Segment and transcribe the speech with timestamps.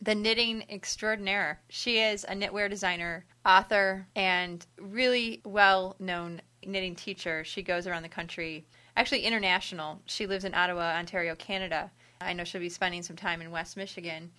[0.00, 1.60] the knitting extraordinaire.
[1.70, 7.42] She is a knitwear designer, author, and really well known knitting teacher.
[7.42, 10.00] She goes around the country, actually international.
[10.06, 11.90] She lives in Ottawa, Ontario, Canada.
[12.20, 14.30] I know she'll be spending some time in West Michigan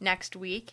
[0.00, 0.72] next week.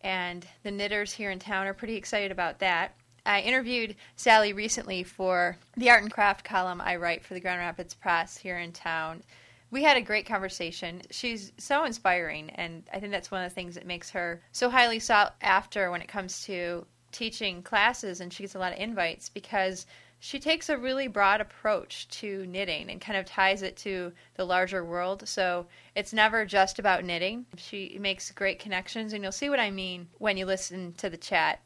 [0.00, 2.96] And the knitters here in town are pretty excited about that.
[3.26, 7.58] I interviewed Sally recently for the art and craft column I write for the Grand
[7.58, 9.24] Rapids Press here in town.
[9.72, 11.02] We had a great conversation.
[11.10, 14.70] She's so inspiring, and I think that's one of the things that makes her so
[14.70, 18.78] highly sought after when it comes to teaching classes, and she gets a lot of
[18.78, 19.86] invites because
[20.20, 24.44] she takes a really broad approach to knitting and kind of ties it to the
[24.44, 25.28] larger world.
[25.28, 27.44] So it's never just about knitting.
[27.56, 31.16] She makes great connections, and you'll see what I mean when you listen to the
[31.16, 31.60] chat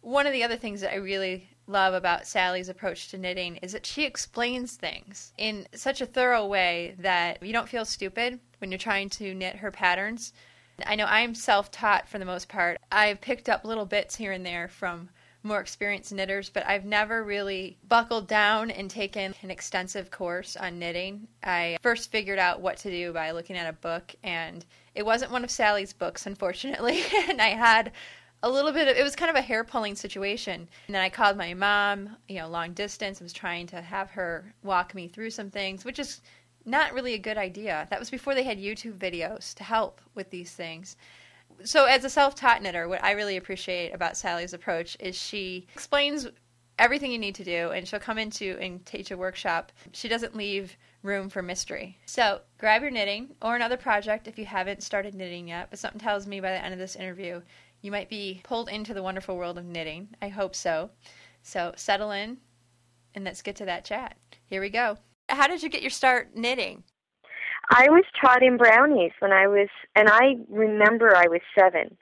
[0.00, 3.72] one of the other things that I really love about Sally's approach to knitting is
[3.72, 8.70] that she explains things in such a thorough way that you don't feel stupid when
[8.70, 10.32] you're trying to knit her patterns.
[10.86, 12.78] I know I'm self taught for the most part.
[12.90, 15.10] I've picked up little bits here and there from
[15.42, 20.78] more experienced knitters, but I've never really buckled down and taken an extensive course on
[20.78, 21.28] knitting.
[21.42, 25.32] I first figured out what to do by looking at a book, and it wasn't
[25.32, 27.02] one of Sally's books, unfortunately.
[27.28, 27.92] and I had
[28.42, 30.68] a little bit of it was kind of a hair pulling situation.
[30.86, 34.10] And then i called my mom you know long distance I was trying to have
[34.10, 36.20] her walk me through some things which is
[36.64, 37.86] not really a good idea.
[37.90, 40.96] That was before they had youtube videos to help with these things.
[41.64, 46.28] So as a self-taught knitter what i really appreciate about sally's approach is she explains
[46.78, 49.72] everything you need to do and she'll come into and teach a workshop.
[49.92, 51.98] She doesn't leave room for mystery.
[52.06, 56.00] So grab your knitting or another project if you haven't started knitting yet but something
[56.00, 57.40] tells me by the end of this interview
[57.80, 60.08] you might be pulled into the wonderful world of knitting.
[60.20, 60.90] I hope so.
[61.42, 62.38] So settle in
[63.14, 64.16] and let's get to that chat.
[64.46, 64.98] Here we go.
[65.28, 66.84] How did you get your start knitting?
[67.70, 71.96] I was taught in brownies when I was, and I remember I was seven,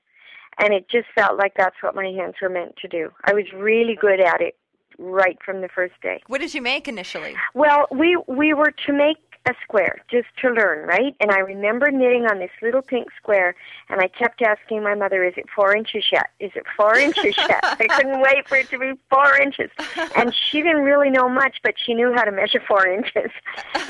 [0.59, 3.11] and it just felt like that's what my hands were meant to do.
[3.25, 4.57] I was really good at it
[4.99, 6.23] right from the first day.
[6.29, 7.35] What did you make initially?
[7.55, 9.19] Well, we we were to make
[9.49, 11.15] a square just to learn, right?
[11.21, 13.55] And I remember knitting on this little pink square,
[13.89, 16.31] and I kept asking my mother, "Is it four inches yet?
[16.41, 19.71] Is it four inches yet?" I couldn't wait for it to be four inches,
[20.17, 23.31] and she didn't really know much, but she knew how to measure four inches.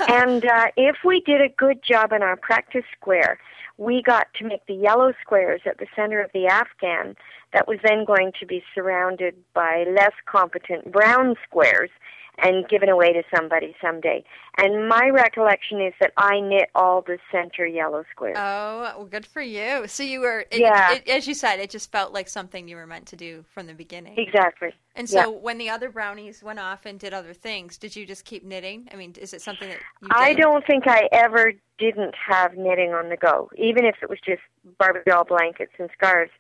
[0.09, 3.39] And uh, if we did a good job in our practice square,
[3.79, 7.17] we got to make the yellow squares at the center of the afghan
[7.53, 11.91] that was then going to be surrounded by less competent brown squares
[12.39, 14.25] and given away to somebody someday.
[14.59, 18.37] And my recollection is that I knit all the center yellow squares.
[18.39, 19.87] Oh, well, good for you.
[19.87, 20.95] So you were, it, yeah.
[20.95, 23.67] It, as you said, it just felt like something you were meant to do from
[23.67, 24.19] the beginning.
[24.19, 24.73] Exactly.
[24.95, 25.27] And so yeah.
[25.27, 28.89] when the other brownies went off and did other things, did you just keep knitting?
[28.93, 32.93] I mean, is it something that you I don't think I ever didn't have knitting
[32.93, 34.41] on the go, even if it was just
[34.79, 36.33] Barbie doll blankets and scarves.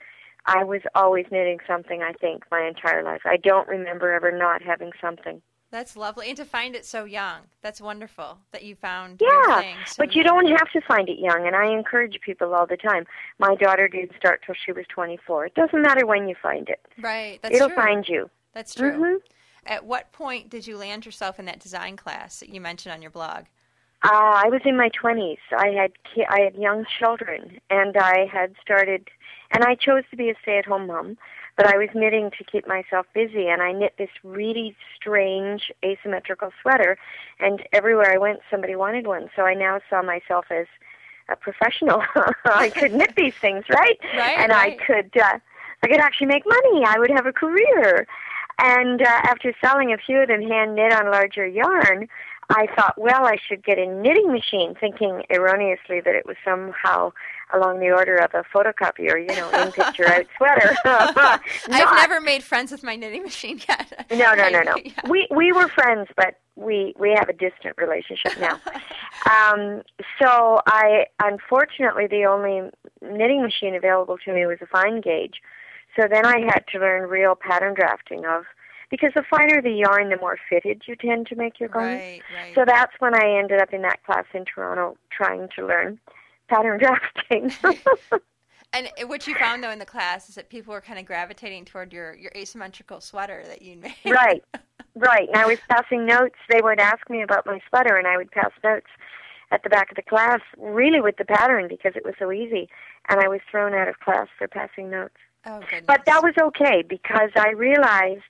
[0.46, 3.22] I was always knitting something, I think, my entire life.
[3.24, 5.42] I don't remember ever not having something.
[5.76, 7.40] That's lovely, and to find it so young.
[7.60, 9.20] That's wonderful that you found.
[9.20, 12.66] Yeah, so but you don't have to find it young, and I encourage people all
[12.66, 13.04] the time.
[13.38, 15.44] My daughter didn't start till she was 24.
[15.44, 16.80] It doesn't matter when you find it.
[16.98, 17.76] Right, that's It'll true.
[17.76, 18.30] find you.
[18.54, 18.90] That's true.
[18.90, 19.20] Mhm.
[19.66, 23.02] At what point did you land yourself in that design class that you mentioned on
[23.02, 23.44] your blog?
[24.02, 24.08] Uh,
[24.44, 25.40] I was in my 20s.
[25.54, 29.10] I had ki- I had young children, and I had started,
[29.50, 31.18] and I chose to be a stay-at-home mom.
[31.56, 36.50] But I was knitting to keep myself busy, and I knit this really strange asymmetrical
[36.60, 36.98] sweater,
[37.40, 39.30] and everywhere I went, somebody wanted one.
[39.34, 40.66] So I now saw myself as
[41.28, 42.02] a professional.
[42.44, 43.98] I could knit these things, right?
[44.16, 44.78] Right, and right.
[44.80, 45.38] I could, uh,
[45.82, 46.84] I could actually make money.
[46.86, 48.06] I would have a career.
[48.58, 52.08] And uh, after selling a few of them hand knit on larger yarn,
[52.48, 57.12] I thought, well, I should get a knitting machine, thinking erroneously that it was somehow
[57.54, 60.76] along the order of a photocopier, you know, in picture out sweater.
[60.84, 64.06] I've never made friends with my knitting machine yet.
[64.10, 64.74] no, no, no, no.
[64.84, 64.92] Yeah.
[65.08, 68.60] We we were friends, but we we have a distant relationship now.
[69.30, 69.82] um,
[70.20, 72.70] so I unfortunately the only
[73.02, 75.40] knitting machine available to me was a fine gauge.
[75.98, 78.44] So then I had to learn real pattern drafting of
[78.90, 82.04] because the finer the yarn, the more fitted you tend to make your garments.
[82.04, 82.54] Right, right.
[82.54, 85.98] So that's when I ended up in that class in Toronto trying to learn
[86.48, 86.78] pattern
[87.28, 87.52] drafting.
[88.72, 91.64] and what you found though in the class is that people were kind of gravitating
[91.64, 93.94] toward your your asymmetrical sweater that you made.
[94.04, 94.42] right,
[94.94, 95.28] right.
[95.28, 96.36] And I was passing notes.
[96.48, 98.88] They would ask me about my sweater, and I would pass notes
[99.52, 102.68] at the back of the class, really with the pattern because it was so easy.
[103.08, 105.14] And I was thrown out of class for passing notes.
[105.44, 105.84] Oh, goodness.
[105.86, 108.22] But that was okay because I realized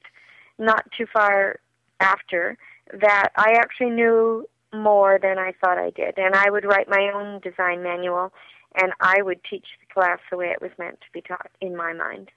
[0.59, 1.59] not too far
[2.01, 2.59] after
[3.01, 4.47] that I actually knew
[4.82, 6.19] more than I thought I did.
[6.19, 8.32] And I would write my own design manual
[8.75, 11.76] and I would teach the class the way it was meant to be taught in
[11.76, 12.31] my mind.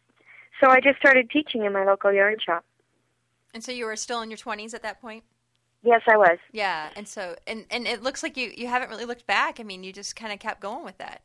[0.61, 2.65] So I just started teaching in my local yarn shop.
[3.53, 5.23] And so you were still in your 20s at that point?
[5.81, 6.37] Yes, I was.
[6.51, 9.61] Yeah, and so and and it looks like you you haven't really looked back.
[9.61, 11.21] I mean, you just kind of kept going with that.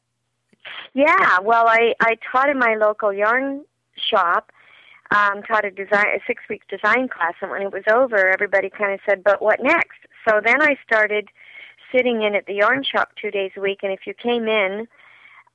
[0.93, 3.65] Yeah, well, I I taught in my local yarn
[3.97, 4.53] shop
[5.11, 8.71] um, taught a design a six week design class, and when it was over, everybody
[8.71, 11.29] kind of said, "But what next?" So then I started
[11.95, 14.89] sitting in at the yarn shop two days a week, and if you came in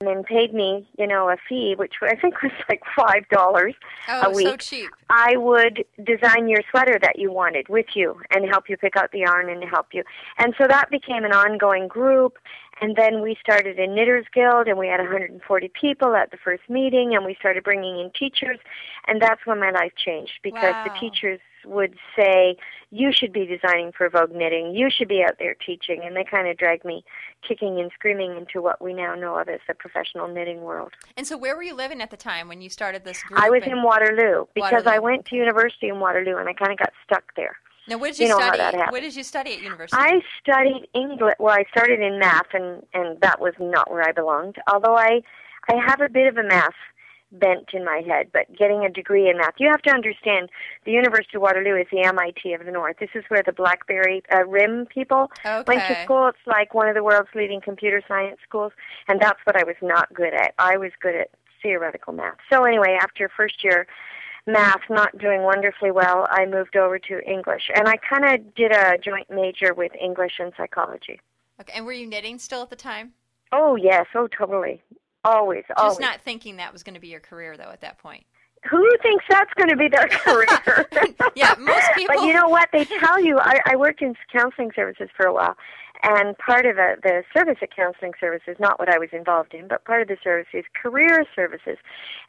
[0.02, 3.76] and paid me, you know, a fee, which I think was like five dollars
[4.08, 4.90] oh, a week, so cheap.
[5.10, 9.12] I would design your sweater that you wanted with you and help you pick out
[9.12, 10.04] the yarn and help you.
[10.38, 12.38] And so that became an ongoing group.
[12.82, 16.64] And then we started a knitters guild, and we had 140 people at the first
[16.70, 18.58] meeting, and we started bringing in teachers,
[19.06, 20.86] and that's when my life changed because wow.
[20.86, 22.58] the teachers would say,
[22.92, 24.76] "You should be designing for Vogue Knitting.
[24.76, 27.04] You should be out there teaching," and they kind of dragged me,
[27.48, 30.94] kicking and screaming, into what we now know of as the professional knitting world.
[31.18, 33.40] And so, where were you living at the time when you started this group?
[33.42, 34.96] I was in Waterloo because Waterloo.
[34.96, 37.58] I went to university in Waterloo, and I kind of got stuck there.
[37.90, 38.78] Now, what did you, you know study?
[38.92, 40.00] What did you study at university?
[40.00, 41.36] I studied English.
[41.40, 44.58] Well, I started in math, and and that was not where I belonged.
[44.72, 45.22] Although I,
[45.68, 46.76] I have a bit of a math
[47.32, 50.50] bent in my head, but getting a degree in math, you have to understand
[50.86, 52.98] the University of Waterloo is the MIT of the North.
[53.00, 55.64] This is where the BlackBerry uh, RIM people okay.
[55.68, 56.28] went to school.
[56.28, 58.74] It's like one of the world's leading computer science schools,
[59.08, 60.54] and that's what I was not good at.
[60.58, 61.30] I was good at
[61.62, 62.38] theoretical math.
[62.52, 63.88] So anyway, after first year
[64.48, 67.70] math not doing wonderfully well, I moved over to English.
[67.76, 71.20] And I kind of did a joint major with English and psychology.
[71.62, 71.74] Okay.
[71.76, 73.14] And were you knitting still at the time?
[73.52, 74.06] Oh, yes.
[74.16, 74.82] Oh, totally.
[75.30, 76.00] Always, Just always.
[76.00, 78.24] not thinking that was going to be your career, though, at that point.
[78.70, 80.88] Who thinks that's going to be their career?
[81.36, 82.16] yeah, most people.
[82.16, 82.70] But you know what?
[82.74, 83.38] They tell you.
[83.40, 85.56] I, I worked in counseling services for a while,
[86.02, 89.68] and part of the, the service at counseling services, not what I was involved in,
[89.68, 91.78] but part of the service is career services.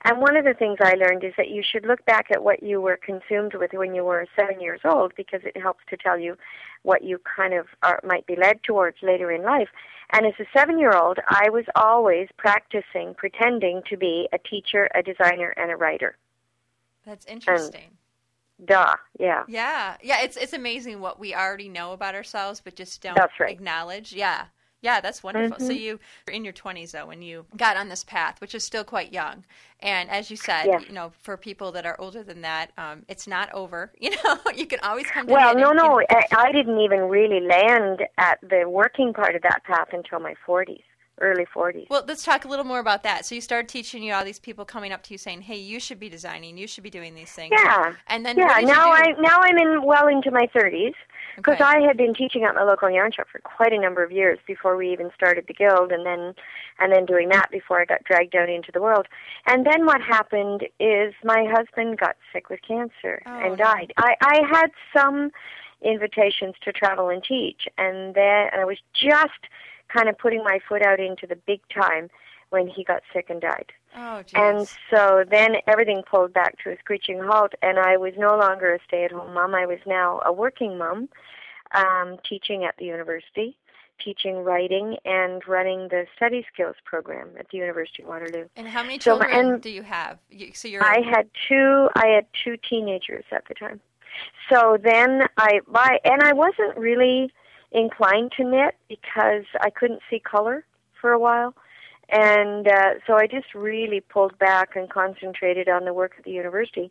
[0.05, 2.63] And one of the things I learned is that you should look back at what
[2.63, 6.19] you were consumed with when you were seven years old because it helps to tell
[6.19, 6.37] you
[6.83, 9.69] what you kind of are, might be led towards later in life.
[10.13, 14.89] And as a seven year old, I was always practicing, pretending to be a teacher,
[14.95, 16.17] a designer, and a writer.
[17.07, 17.97] That's interesting.
[18.59, 19.45] And, duh, yeah.
[19.47, 20.23] Yeah, yeah.
[20.23, 23.51] It's it's amazing what we already know about ourselves, but just don't right.
[23.51, 24.13] acknowledge.
[24.13, 24.47] Yeah,
[24.83, 25.01] yeah.
[25.01, 25.57] That's wonderful.
[25.57, 25.67] Mm-hmm.
[25.67, 28.65] So you were in your twenties though when you got on this path, which is
[28.65, 29.45] still quite young.
[29.83, 30.85] And as you said, Yes.
[30.89, 33.91] you know, for people that are older than that, um, it's not over.
[34.01, 35.99] You know, you can always come to Well, no, you no.
[35.99, 36.03] know.
[36.37, 40.83] I, didn't even really land at the working part of that path until my 40s,
[41.21, 41.87] early 40s.
[41.89, 43.25] Well, let's talk a little more about that.
[43.25, 45.79] So you started teaching you all these people coming up to you saying, "Hey, you
[45.81, 46.57] should be designing.
[46.59, 47.95] You should be doing these things." Yeah.
[48.09, 48.93] And then yeah, now you?
[48.93, 50.95] I now I'm in well into my 30s
[51.37, 51.65] because Okay.
[51.65, 54.39] I had been teaching at my local yarn shop for quite a number of years
[54.47, 56.35] before we even started the guild, and then
[56.79, 59.07] and then doing that before I got dragged out into the world.
[59.47, 63.93] And then what happened is my husband got sick with cancer Oh, and died.
[63.97, 65.31] I I had some
[65.83, 69.47] invitations to travel and teach, and then and I was just
[69.89, 72.09] kind of putting my foot out into the big time
[72.51, 73.73] when he got sick and died.
[73.97, 78.37] Oh, And so then everything pulled back to a screeching halt, and I was no
[78.37, 79.55] longer a stay at home mom.
[79.55, 81.09] I was now a working mom,
[81.75, 83.57] um, teaching at the university,
[84.03, 88.47] teaching writing, and running the study skills program at the University of Waterloo.
[88.57, 90.19] And how many so children do you have?
[90.31, 91.89] You, so you're I had two.
[91.97, 93.81] I had two teenagers at the time.
[94.49, 97.33] So then I by and I wasn't really
[97.73, 100.65] inclined to knit because I couldn't see color
[101.01, 101.55] for a while,
[102.11, 106.31] and uh, so I just really pulled back and concentrated on the work at the
[106.31, 106.91] university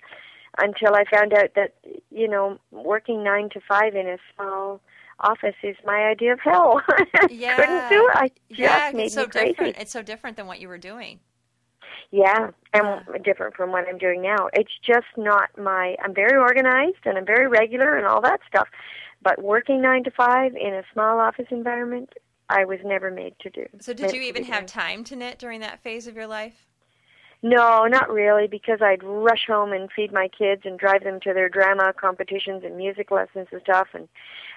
[0.57, 1.75] until I found out that
[2.11, 4.81] you know working nine to five in a small
[5.19, 6.81] office is my idea of hell.
[7.29, 7.55] Yeah.
[7.55, 8.15] Couldn't do it.
[8.15, 9.49] I just yeah, made it's so crazy.
[9.49, 9.77] different.
[9.77, 11.19] It's so different than what you were doing.
[12.11, 13.17] Yeah, and Yeah.
[13.23, 14.49] different from what I'm doing now.
[14.53, 15.95] It's just not my.
[16.03, 18.67] I'm very organized and I'm very regular and all that stuff,
[19.21, 22.13] but working nine to five in a small office environment,
[22.49, 23.65] I was never made to do.
[23.79, 26.65] So did you even have time to knit during that phase of your life?
[27.41, 31.33] No, not really, because I'd rush home and feed my kids and drive them to
[31.33, 34.09] their drama competitions and music lessons and stuff, and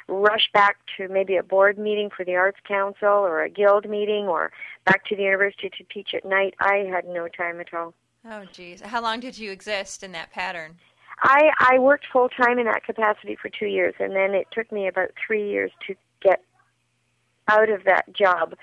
[0.08, 4.26] rush back to maybe a board meeting for the Arts Council or a guild meeting
[4.26, 4.50] or
[4.84, 6.54] back to the university to teach at night.
[6.58, 7.94] I had no time at all.
[8.28, 8.80] Oh, geez.
[8.80, 10.76] How long did you exist in that pattern?
[11.22, 14.72] I I worked full time in that capacity for two years, and then it took
[14.72, 16.42] me about three years to get
[17.52, 18.54] out of that job.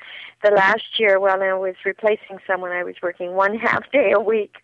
[0.44, 4.20] The last year, while I was replacing someone, I was working one half day a
[4.20, 4.56] week,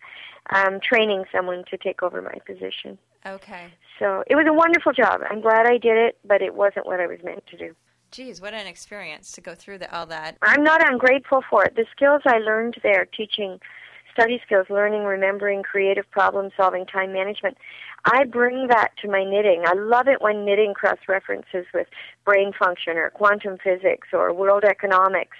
[0.50, 2.98] um, training someone to take over my position.
[3.24, 3.66] Okay.
[3.98, 5.20] So it was a wonderful job.
[5.28, 7.74] I'm glad I did it, but it wasn't what I was meant to do.
[8.12, 10.36] Geez, what an experience to go through the, all that.
[10.42, 11.74] I'm not ungrateful for it.
[11.74, 13.58] The skills I learned there, teaching
[14.16, 17.58] study skills, learning, remembering, creative problem solving, time management,
[18.06, 19.64] I bring that to my knitting.
[19.66, 21.88] I love it when knitting cross references with
[22.24, 25.36] brain function or quantum physics or world economics.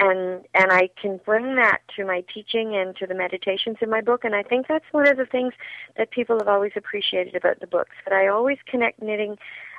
[0.00, 4.00] And and I can bring that to my teaching and to the meditations in my
[4.00, 5.54] book and I think that's one of the things
[5.96, 7.96] that people have always appreciated about the books.
[8.04, 9.38] That I always connect knitting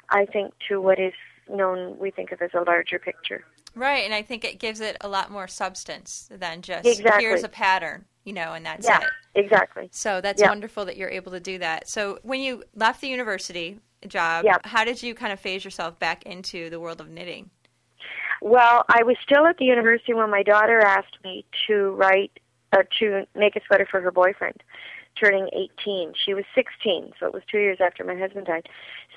[0.09, 1.13] I think to what is
[1.49, 3.45] known we think of as a larger picture.
[3.75, 7.25] Right, and I think it gives it a lot more substance than just Exactly.
[7.25, 8.99] here's a pattern, you know, and that's Yeah.
[9.01, 9.09] it.
[9.35, 9.89] Exactly.
[9.91, 10.49] So that's Yeah.
[10.49, 11.87] wonderful that you're able to do that.
[11.87, 14.57] So when you left the university job, Yeah.
[14.65, 17.51] how did you kind of phase yourself back into the world of knitting?
[18.41, 22.39] Well, I was still at the university when my daughter asked me to write,
[22.71, 24.63] uh, to make a sweater for her boyfriend,
[25.19, 26.13] turning 18.
[26.23, 28.69] She was 16, so it was two years after my husband died.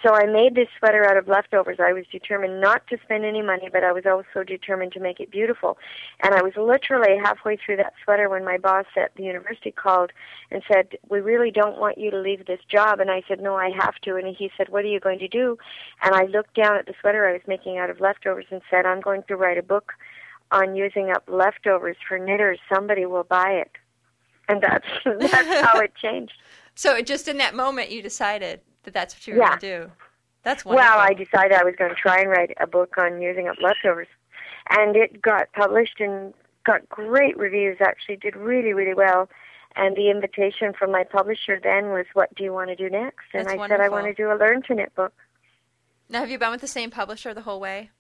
[0.03, 1.79] So I made this sweater out of leftovers.
[1.79, 5.21] I was determined not to spend any money, but I was also determined to make
[5.21, 5.79] it beautiful.
[6.21, 10.11] And I was literally halfway through that sweater when my boss at the university called
[10.51, 13.55] and said, "We really don't want you to leave this job." And I said, "No,
[13.55, 15.57] I have to." And he said, "What are you going to do?"
[16.03, 18.87] And I looked down at the sweater I was making out of leftovers and said,
[18.87, 19.93] "I'm going to write a book
[20.51, 22.59] on using up leftovers for knitters.
[22.69, 23.71] Somebody will buy it."
[24.49, 26.33] And that's that's how it changed.
[26.75, 29.49] So just in that moment you decided that that's what you were Yeah.
[29.49, 29.93] going to do.
[30.43, 30.89] That's wonderful.
[30.89, 33.57] Well, I decided I was going to try and write a book on using up
[33.63, 34.09] leftovers,
[34.71, 36.35] and it got published and
[36.65, 37.77] got great reviews.
[37.81, 39.29] Actually, did really really well.
[39.77, 43.25] And the invitation from my publisher then was, "What do you want to do next?"
[43.33, 45.13] And That's I said, "I want to do a learn to knit book."
[46.09, 47.91] now, have you been with the same publisher the whole way?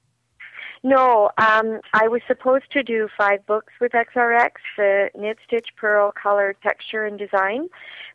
[0.85, 6.13] No, um, I was supposed to do five books with XRX: the knit, stitch, purl,
[6.13, 7.69] color, texture, and design.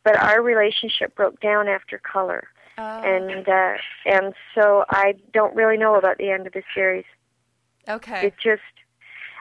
[0.04, 2.48] But our relationship broke down after color,
[2.78, 3.74] Oh, and uh,
[4.06, 7.06] and so I don't really know about the end of the series.
[7.88, 8.28] okay.
[8.28, 8.62] it just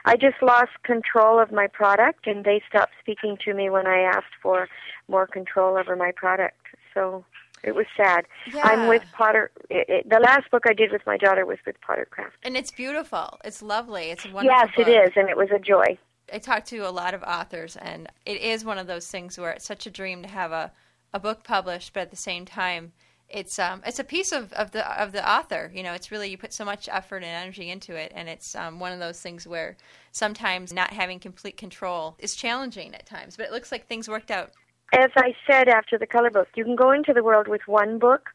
[0.05, 3.99] I just lost control of my product and they stopped speaking to me when I
[4.03, 4.69] asked for
[5.09, 6.61] more control over my product.
[6.93, 7.25] So
[7.67, 8.25] it was sad.
[8.53, 8.61] Yeah.
[8.63, 9.51] I'm with Potter.
[9.69, 12.31] It, it, the last book I did with my daughter was with Pottercraft.
[12.43, 13.37] and it's beautiful.
[13.43, 14.09] It's lovely.
[14.09, 14.45] It's wonderful.
[14.45, 14.87] Yes, book.
[14.87, 15.97] it is, and it was a joy.
[16.33, 19.51] I talked to a lot of authors, and it is one of those things where
[19.51, 20.71] it's such a dream to have a,
[21.13, 22.93] a book published, but at the same time,
[23.29, 25.69] it's um it's a piece of, of the of the author.
[25.73, 28.55] You know, it's really you put so much effort and energy into it, and it's
[28.55, 29.75] um, one of those things where
[30.11, 33.35] sometimes not having complete control is challenging at times.
[33.35, 34.51] But it looks like things worked out.
[34.93, 37.99] As I said after the color book, you can go into the world with one
[37.99, 38.29] book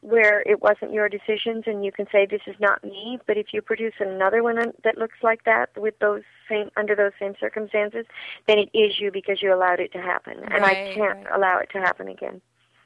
[0.00, 3.48] where it wasn't your decisions and you can say this is not me but if
[3.52, 8.06] you produce another one that looks like that with those same under those same circumstances
[8.46, 11.26] then it is you because you allowed it to happen and i can't right.
[11.34, 12.40] allow it to happen again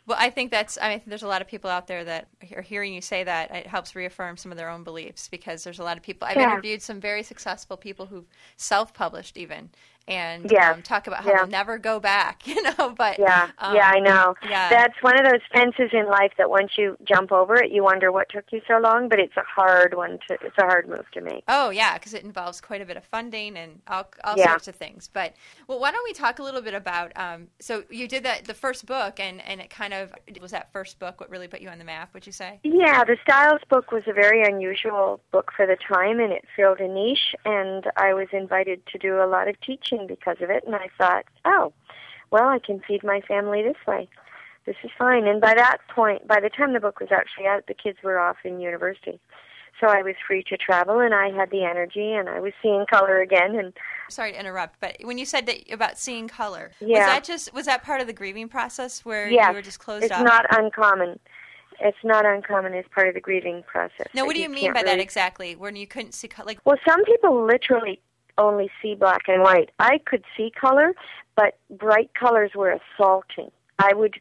[0.06, 0.78] Well, I think that's.
[0.82, 3.54] I mean, there's a lot of people out there that are hearing you say that.
[3.54, 6.26] It helps reaffirm some of their own beliefs because there's a lot of people.
[6.26, 6.50] I've Yeah.
[6.50, 8.26] interviewed some very successful people who've
[8.56, 9.70] self-published even,
[10.08, 10.72] and Yeah.
[10.72, 11.36] um, talk about how Yeah.
[11.38, 12.42] they'll never go back.
[12.52, 14.68] You know, but yeah um, yeah i know yeah.
[14.68, 18.12] that's one of those fences in life that once you jump over it you wonder
[18.12, 21.06] what took you so long but it's a hard one to it's a hard move
[21.12, 24.36] to make Oh yeah, because it involves quite a bit of funding and all, all
[24.36, 24.48] Yeah.
[24.50, 25.08] sorts of things.
[25.12, 25.34] But
[25.66, 27.12] well, why don't we talk a little bit about?
[27.16, 30.72] Um, so you did that the first book, and and it kind of was that
[30.72, 32.14] first book what really put you on the map.
[32.14, 32.60] Would you say?
[32.62, 36.80] Yeah, the Styles book was a very unusual book for the time, and it filled
[36.80, 37.34] a niche.
[37.44, 40.64] And I was invited to do a lot of teaching because of it.
[40.66, 41.72] And I thought, oh,
[42.30, 44.08] well, I can feed my family this way.
[44.64, 45.26] This is fine.
[45.26, 48.18] And by that point, by the time the book was actually out, the kids were
[48.18, 49.18] off in university.
[49.80, 52.84] So I was free to travel, and I had the energy, and I was seeing
[52.88, 53.56] color again.
[53.56, 53.72] And
[54.08, 57.06] Sorry to interrupt, but when you said that about seeing color, was Yeah.
[57.06, 60.04] that just was that part of the grieving process where Yes, you were just closed
[60.04, 60.22] it's off?
[60.24, 61.18] not uncommon.
[61.80, 64.06] It's not uncommon as part of the grieving process.
[64.14, 65.56] Now, what do you mean can't by that exactly?
[65.56, 68.00] When you couldn't see, co- like, Well, some people literally
[68.38, 69.70] only see black and white.
[69.78, 70.94] I could see color,
[71.36, 73.50] but bright colors were assaulting.
[73.78, 74.14] I would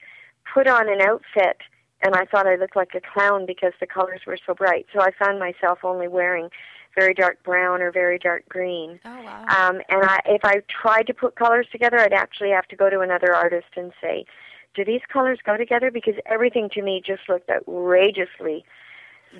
[0.53, 1.58] put on an outfit
[2.03, 4.88] and I thought I looked like a clown because the colors were so bright.
[4.94, 6.50] So I found myself only wearing
[6.96, 9.00] very dark brown or very dark green.
[9.06, 12.68] oh wow, Um, and I, if I tried to put colors together, I'd actually have
[12.70, 14.25] to go to another artist and say,
[14.74, 18.65] "Do these colors go together?" Because everything to me just looked outrageously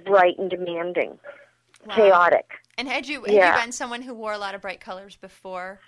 [0.06, 1.20] bright and demanding,
[1.86, 1.96] Wow.
[1.96, 2.61] chaotic.
[2.82, 3.56] And had you had Yeah.
[3.56, 5.80] you been someone who wore a lot of bright colors before?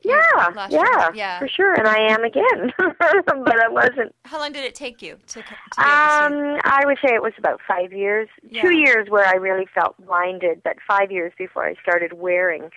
[0.00, 1.10] Yeah, yeah, year?
[1.12, 1.38] Yeah.
[1.38, 1.74] for sure.
[1.74, 4.14] And I am again, but I wasn't.
[4.24, 6.54] How long did it take you to, to be able to?
[6.56, 8.30] Um, I would say it was about five years.
[8.48, 8.62] Yeah.
[8.62, 12.70] Two years where I really felt blinded, but five years before I started wearing,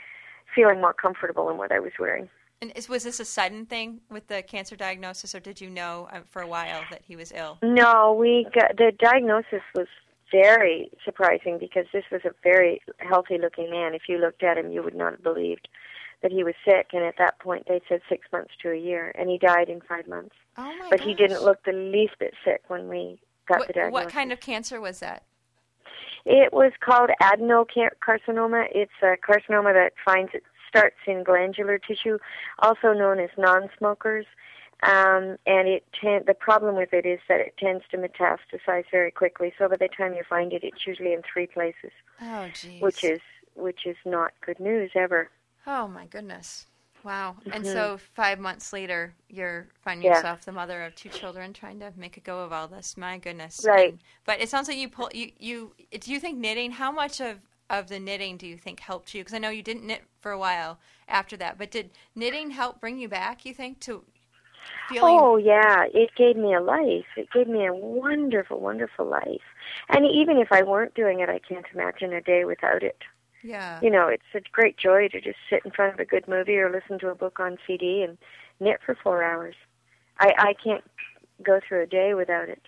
[0.53, 2.27] feeling more comfortable in what I was wearing.
[2.61, 6.09] And is, was this a sudden thing with the cancer diagnosis, or did you know
[6.11, 7.57] uh, for a while that he was ill?
[7.63, 9.87] No, we got the diagnosis was
[10.31, 13.93] very surprising because this was a very healthy looking man.
[13.93, 15.67] If you looked at him, you would not have believed
[16.21, 16.89] that he was sick.
[16.93, 19.81] And at that point, they said six months to a year, and he died in
[19.81, 20.35] five months.
[20.57, 23.73] Oh my But he didn't look the least bit sick when we got What, the
[23.73, 24.05] diagnosis.
[24.05, 25.23] what kind of cancer was that?
[26.25, 28.67] It was called adenocarcinoma.
[28.73, 32.17] It's a carcinoma that finds it starts in glandular tissue,
[32.59, 34.25] also known as non-smokers.
[34.83, 39.11] Um, and it ten- the problem with it is that it tends to metastasize very
[39.11, 39.53] quickly.
[39.57, 42.81] So by the time you find it, it's usually in three places, Oh geez.
[42.81, 43.21] which is
[43.55, 45.29] which is not good news ever.
[45.67, 46.65] Oh my goodness.
[47.03, 47.35] Wow.
[47.51, 47.73] And Mhm.
[47.73, 50.17] so five months later, you're finding Yeah.
[50.17, 52.95] yourself the mother of two children, trying to make a go of all this.
[52.95, 53.65] My goodness.
[53.67, 53.89] Right.
[53.89, 55.09] And- but it sounds like you pull.
[55.13, 55.75] You you.
[55.91, 56.71] Do you think knitting?
[56.71, 59.21] How much of of the knitting do you think helped you?
[59.21, 62.81] Because I know you didn't knit for a while after that, but did knitting help
[62.81, 63.45] bring you back?
[63.45, 64.03] You think to
[64.89, 65.17] feeling?
[65.19, 67.05] Oh yeah, it gave me a life.
[67.17, 69.41] It gave me a wonderful, wonderful life.
[69.89, 72.97] And even if I weren't doing it, I can't imagine a day without it.
[73.43, 73.79] Yeah.
[73.81, 76.57] you know, it's a great joy to just sit in front of a good movie
[76.57, 78.17] or listen to a book on CD and
[78.59, 79.55] knit for four hours.
[80.19, 80.83] I I can't
[81.43, 82.61] go through a day without it.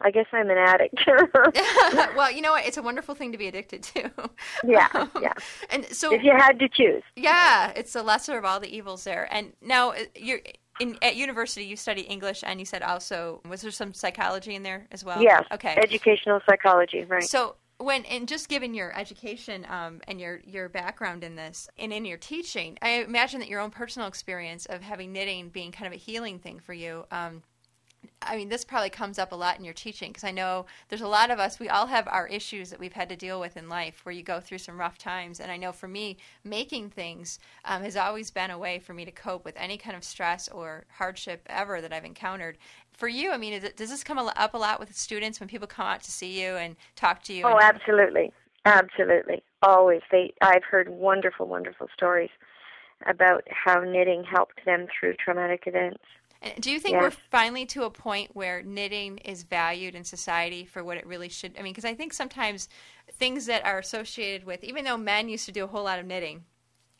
[0.00, 0.96] I guess I'm an addict.
[2.16, 2.66] well, you know what?
[2.66, 4.10] It's a wonderful thing to be addicted to.
[4.64, 5.32] yeah, Um, yeah.
[5.70, 9.04] And so If you had to choose, Yeah, it's the lesser of all the evils
[9.04, 9.26] there.
[9.32, 10.40] And now uh, you're
[10.80, 11.64] in at university.
[11.64, 15.22] You study English, and you said also was there some psychology in there as well?
[15.22, 15.44] yes.
[15.52, 15.74] Okay.
[15.76, 17.22] Educational psychology, right?
[17.22, 21.92] So when and just given your education um, and your your background in this and
[21.92, 25.86] in your teaching, I imagine that your own personal experience of having knitting being kind
[25.86, 27.04] of a healing thing for you.
[27.10, 27.42] Um,
[28.22, 31.00] I mean, this probably comes up a lot in your teaching because I know there's
[31.00, 33.56] a lot of us, we all have our issues that we've had to deal with
[33.56, 35.40] in life where you go through some rough times.
[35.40, 39.04] And I know for me, making things um, has always been a way for me
[39.04, 42.58] to cope with any kind of stress or hardship ever that I've encountered.
[42.92, 45.48] For you, I mean, is it, does this come up a lot with students when
[45.48, 47.44] people come out to see you and talk to you?
[47.44, 48.32] Oh, and- absolutely,
[48.64, 49.42] absolutely.
[49.62, 50.32] Always, they.
[50.40, 52.30] I've heard wonderful, wonderful stories
[53.06, 56.04] about how knitting helped them through traumatic events.
[56.60, 60.84] Do you think we're finally to a point where knitting is valued in society for
[60.84, 61.52] what it really should?
[61.58, 62.68] I mean, because I think sometimes
[63.12, 66.06] things that are associated with, even though men used to do a whole lot of
[66.06, 66.44] knitting,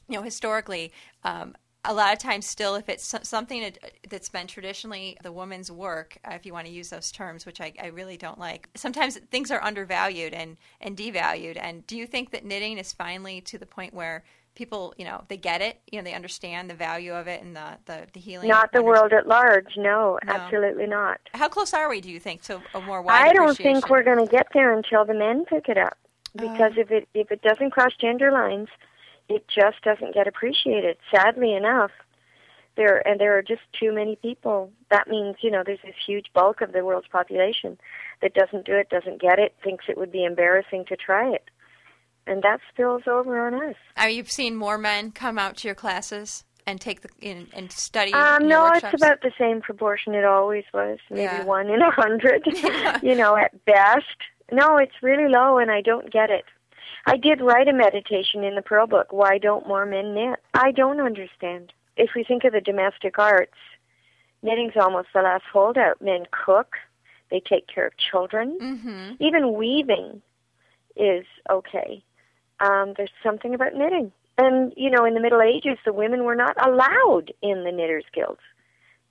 [0.09, 0.93] you know, historically,
[1.25, 1.55] um,
[1.85, 3.79] a lot of times still, if it's something that-
[4.09, 7.61] that's been traditionally the woman's work, uh, if you want to use those terms, which
[7.61, 11.59] I, I really don't like, sometimes things are undervalued and, and devalued.
[11.61, 14.25] And do you think that knitting is finally to the point where
[14.55, 17.57] people, you know, they get it, you know, they understand the value of it and
[17.57, 18.49] the, the, the healing?
[18.49, 19.77] Not the world at large.
[19.77, 20.33] No, No.
[20.33, 21.21] absolutely not.
[21.35, 24.03] How close are we, do you think, to a more wide I don't think we're
[24.05, 25.97] going to get there until the men pick it up,
[26.37, 26.81] because Oh.
[26.81, 28.69] if it if it doesn't cross gender lines,
[29.29, 30.97] it just doesn't get appreciated.
[31.11, 31.91] Sadly enough,
[32.77, 34.71] there and there are just too many people.
[34.91, 37.79] That means you know there's this huge bulk of the world's population
[38.21, 41.45] that doesn't do it, doesn't get it, thinks it would be embarrassing to try it,
[42.27, 43.77] and that spills over on us.
[43.97, 47.71] Are you seeing more men come out to your classes and take the in, and
[47.71, 48.13] study?
[48.13, 48.95] Um, no, workshops?
[48.95, 50.99] it's about the same proportion it always was.
[51.11, 51.45] Maybe Yeah.
[51.45, 52.99] one in a hundred, Yeah.
[53.03, 54.07] you know, at best.
[54.53, 56.45] No, it's really low, and I don't get it.
[57.07, 59.09] I did write a meditation in the Purl Book.
[59.13, 60.39] Why don't more men knit?
[60.55, 61.73] I don't understand.
[61.97, 63.59] If we think of the domestic arts,
[64.43, 66.01] knitting's almost the last holdout.
[66.01, 66.77] Men cook,
[67.31, 69.15] they take care of children, Mm-hmm.
[69.23, 70.23] even weaving
[70.97, 72.03] is okay.
[72.65, 74.13] Um, there's something about knitting.
[74.39, 78.05] And, you know, in the Middle Ages, the women were not allowed in the Knitters
[78.13, 78.41] Guilds.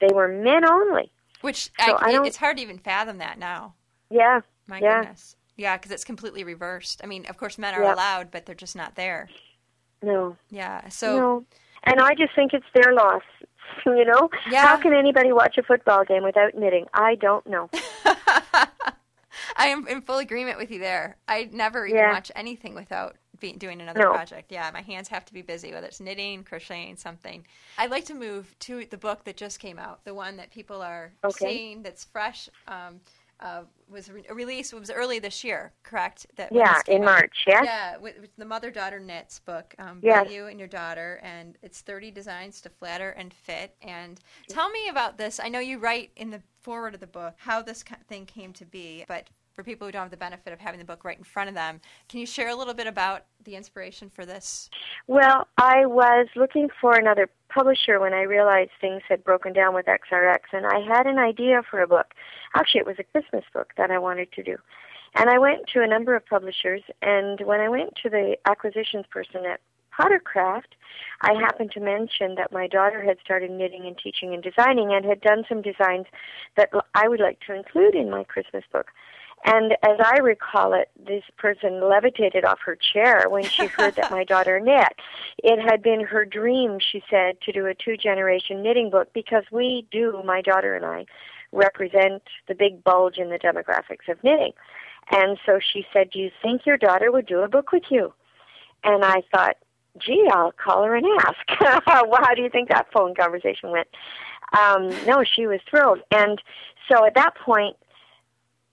[0.02, 1.12] They were men only.
[1.42, 3.76] Which So I, I it's hard to even fathom that now.
[4.10, 5.02] Yeah, My Yeah.
[5.02, 5.36] goodness.
[5.56, 7.02] Yeah, because it's completely reversed.
[7.04, 7.94] I mean, of course, men are Yeah.
[7.94, 9.30] allowed, but they're just not there.
[10.02, 10.90] no, Yeah.
[10.90, 11.46] So no.
[11.84, 13.24] And I just think it's their loss.
[13.86, 14.30] You know?
[14.52, 14.62] Yeah.
[14.62, 16.86] How can anybody watch a football game without knitting?
[16.94, 17.70] I don't know.
[19.56, 21.18] I am in full agreement with you there.
[21.28, 22.14] I never even Yeah.
[22.14, 24.12] watch anything without be, doing another No.
[24.12, 24.52] project.
[24.52, 27.46] Yeah, my hands have to be busy, whether it's knitting, crocheting, something.
[27.78, 30.82] I'd like to move to the book that just came out, the one that people
[30.82, 31.50] are Okay.
[31.50, 32.48] seeing that's fresh.
[32.68, 33.02] Um,
[33.40, 34.74] uh, was re- released.
[34.74, 36.26] Was early this year, correct?
[36.38, 37.06] That Yeah, in out.
[37.06, 37.44] March.
[37.46, 37.64] Yeah.
[37.64, 39.76] Yeah, with, with the mother daughter knits book.
[39.80, 40.28] Um, Yes.
[40.28, 43.76] by you and your daughter, and it's thirty designs to flatter and fit.
[43.82, 45.42] And tell me about this.
[45.42, 48.66] I know you write in the forward of the book how this thing came to
[48.66, 51.24] be, but for people who don't have the benefit of having the book right in
[51.24, 54.70] front of them, can you share a little bit about the inspiration for this?
[55.08, 59.86] Well, I was looking for another publisher when I realized things had broken down with
[59.86, 62.14] XRX, and I had an idea for a book.
[62.56, 64.58] Actually, it was a Christmas book that I wanted to do.
[65.16, 69.06] And I went to a number of publishers, and when I went to the acquisitions
[69.12, 69.60] person at
[69.94, 70.74] Pottercraft,
[71.22, 75.06] I happened to mention that my daughter had started knitting and teaching and designing and
[75.06, 76.08] had done some designs
[76.58, 78.88] that I would like to include in my Christmas book.
[79.46, 84.12] And as I recall it, this person levitated off her chair when she heard that
[84.12, 84.94] my daughter knit.
[85.44, 89.44] It had been her dream, she said, to do a two generation knitting book because
[89.52, 91.06] we do, my daughter and I,
[91.52, 94.54] represent the big bulge in the demographics of knitting.
[95.12, 98.14] And so she said, Do you think your daughter would do a book with you?
[98.84, 99.58] And I thought,
[99.98, 101.62] gee, I'll call her and ask.
[101.88, 103.88] well, how do you think that phone conversation went?
[104.58, 106.00] Um, no, she was thrilled.
[106.12, 106.42] And
[106.90, 107.76] so at that point,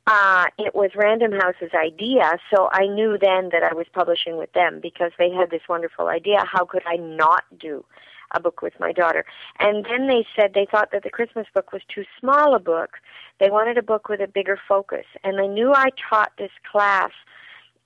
[0.06, 4.52] uh, it was Random House's idea, so I knew then that I was publishing with
[4.52, 6.44] them because they had this wonderful idea.
[6.44, 7.84] How could I not do
[8.32, 9.24] a book with my daughter?
[9.58, 12.98] And then they said they thought that the Christmas book was too small a book.
[13.38, 15.06] They wanted a book with a bigger focus.
[15.22, 17.10] And they knew I taught this class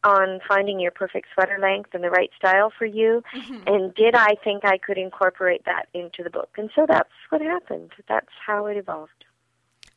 [0.04, 3.22] on finding your perfect sweater length and the right style for you.
[3.66, 6.50] And did I think I could incorporate that into the book?
[6.58, 7.92] And so that's what happened.
[8.08, 9.24] That's how it evolved.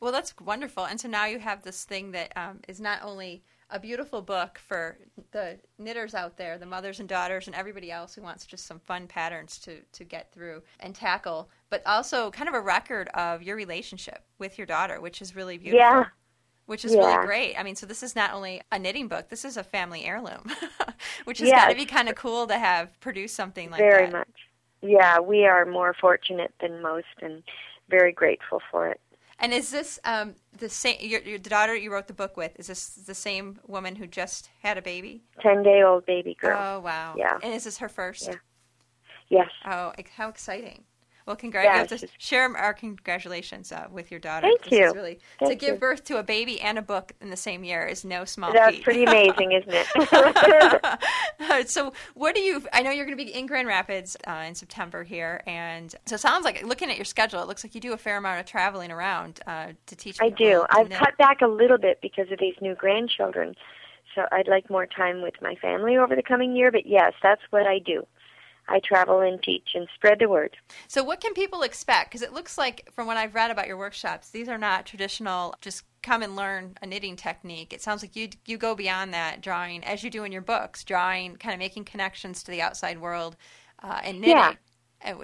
[0.00, 0.84] Well, that's wonderful.
[0.84, 4.58] And so now you have this thing that um, is not only a beautiful book
[4.66, 4.96] for
[5.32, 8.78] the knitters out there, the mothers and daughters, and everybody else who wants just some
[8.78, 13.42] fun patterns to, to get through and tackle, but also kind of a record of
[13.42, 15.78] your relationship with your daughter, which is really beautiful.
[15.86, 16.04] Yeah.
[16.66, 17.16] Which is Yeah.
[17.16, 17.56] really great.
[17.58, 20.50] I mean, so this is not only a knitting book, this is a family heirloom,
[21.24, 21.64] which has Yes.
[21.64, 24.10] got to be kind of cool to have produced something like very that.
[24.12, 24.28] Very much.
[24.80, 27.42] Yeah, we are more fortunate than most and
[27.88, 29.00] very grateful for it.
[29.40, 30.96] And is this um, the same?
[31.00, 34.06] Your, your the daughter you wrote the book with is this the same woman who
[34.06, 35.22] just had a baby?
[35.40, 36.58] Ten day old baby girl.
[36.60, 37.14] Oh wow!
[37.16, 37.38] Yeah.
[37.42, 38.26] And is this her first?
[38.26, 38.34] Yeah.
[39.28, 39.48] Yes.
[39.64, 40.84] Oh, how exciting!
[41.28, 42.00] Well, Yeah, congratulations.
[42.00, 44.46] she's- share our congratulations uh, with your daughter.
[44.46, 44.92] Thank you.
[44.94, 45.78] Really, to give you.
[45.78, 48.76] birth to a baby and a book in the same year is no small That's
[48.76, 48.84] feat.
[48.84, 51.68] pretty amazing, isn't it?
[51.68, 52.62] so, what do you?
[52.72, 56.14] I know you're going to be in Grand Rapids uh, in September here, and so
[56.14, 58.40] it sounds like looking at your schedule, it looks like you do a fair amount
[58.40, 60.16] of traveling around uh, to teach.
[60.22, 60.64] I do.
[60.70, 60.98] I've knit.
[60.98, 63.54] cut back a little bit because of these new grandchildren.
[64.14, 67.42] So I'd like more time with my family over the coming year, but yes, that's
[67.50, 68.06] what I do.
[68.68, 70.56] I travel and teach and spread the word.
[70.88, 72.10] So, what can people expect?
[72.10, 75.54] Because it looks like, from what I've read about your workshops, these are not traditional.
[75.60, 77.72] Just come and learn a knitting technique.
[77.72, 80.84] It sounds like you you go beyond that, drawing as you do in your books,
[80.84, 83.36] drawing, kind of making connections to the outside world,
[83.82, 84.36] uh, and knitting.
[84.36, 84.52] Yeah.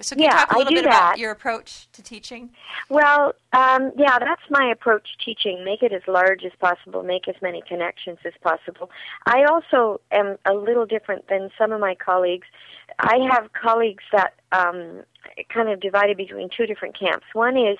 [0.01, 1.19] So, can you Yeah, talk a little bit about that.
[1.19, 2.51] your approach to teaching?
[2.89, 5.65] Well, um, yeah, that's my approach to teaching.
[5.65, 8.89] Make it as large as possible, make as many connections as possible.
[9.25, 12.47] I also am a little different than some of my colleagues.
[12.99, 15.03] I have colleagues that um,
[15.49, 17.25] kind of divided between two different camps.
[17.33, 17.77] One is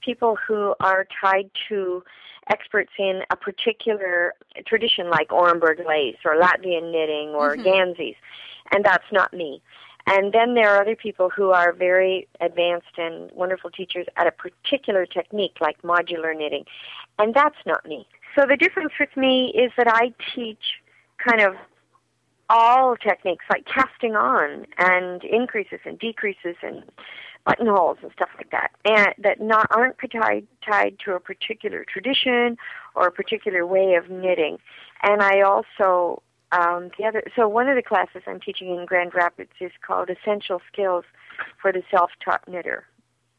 [0.00, 2.02] people who are tied to
[2.48, 4.34] experts in a particular
[4.66, 7.64] tradition like Orenburg lace or Latvian knitting or Mhm.
[7.64, 8.16] Ganseys,
[8.72, 9.60] and that's not me.
[10.08, 14.30] And then there are other people who are very advanced and wonderful teachers at a
[14.30, 16.64] particular technique like modular knitting,
[17.18, 18.06] and that's not me.
[18.36, 20.80] So the difference with me is that I teach
[21.18, 21.56] kind of
[22.48, 26.84] all techniques like casting on and increases and decreases and
[27.44, 32.56] buttonholes and stuff like that, and that not aren't tied tied to a particular tradition
[32.94, 34.58] or a particular way of knitting.
[35.02, 39.14] And I also um, the other so one of the classes I'm teaching in Grand
[39.14, 41.04] Rapids is called Essential Skills
[41.60, 42.84] for the Self-Taught Knitter.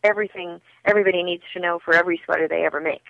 [0.04, 3.04] Everything everybody needs to know for every sweater they ever make.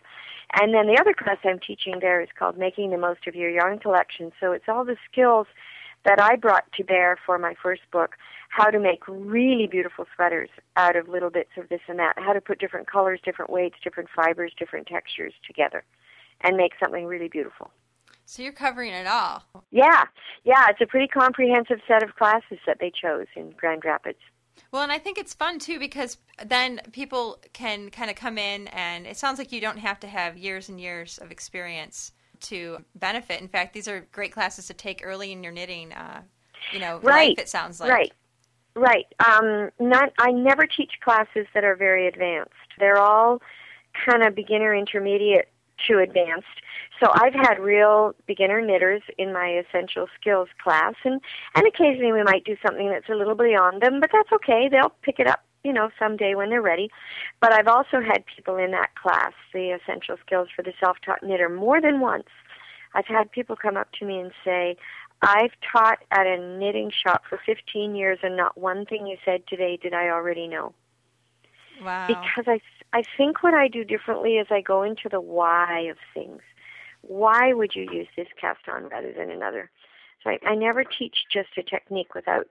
[0.54, 3.50] And then the other class I'm teaching there is called Making the Most of Your
[3.50, 4.32] Yarn Collection.
[4.40, 5.48] So it's all the skills
[6.08, 8.16] that I brought to bear for my first book,
[8.50, 12.32] how to make really beautiful sweaters out of little bits of this and that, how
[12.32, 15.84] to put different colors, different weights, different fibers, different textures together
[16.42, 17.72] and make something really beautiful.
[18.26, 19.44] So, you're covering it all.
[19.72, 20.04] Yeah,
[20.44, 24.20] yeah, it's a pretty comprehensive set of classes that they chose in Grand Rapids.
[24.72, 28.68] Well, and I think it's fun too because then people can kind of come in,
[28.68, 32.84] and it sounds like you don't have to have years and years of experience to
[32.96, 33.42] benefit.
[33.42, 35.94] In fact, these are great classes to take early in your knitting.
[35.94, 36.22] Uh,
[36.72, 37.30] you know, right.
[37.30, 37.40] life.
[37.40, 38.14] It sounds like right,
[38.76, 39.06] right.
[39.26, 40.12] Um, not.
[40.20, 42.52] I never teach classes that are very advanced.
[42.80, 43.42] They're all
[44.06, 45.50] kind of beginner, intermediate
[45.88, 46.48] to advanced.
[47.00, 51.22] So I've had real beginner knitters in my essential skills class, and
[51.56, 54.68] and occasionally we might do something that's a little beyond them, but that's okay.
[54.70, 56.90] They'll pick it up you know, someday when they're ready.
[57.42, 61.50] But I've also had people in that class, the essential skills for the self-taught knitter,
[61.50, 62.30] more than once.
[62.94, 64.78] I've had people come up to me and say,
[65.22, 69.46] I've taught at a knitting shop for 15 years and not one thing you said
[69.46, 70.74] today did I already know.
[71.84, 72.08] Wow.
[72.08, 72.62] Because I,
[72.98, 76.42] I think what I do differently is I go into the why of things.
[77.02, 79.70] Why would you use this cast on rather than another?
[80.24, 82.48] So I, I never teach just a technique without,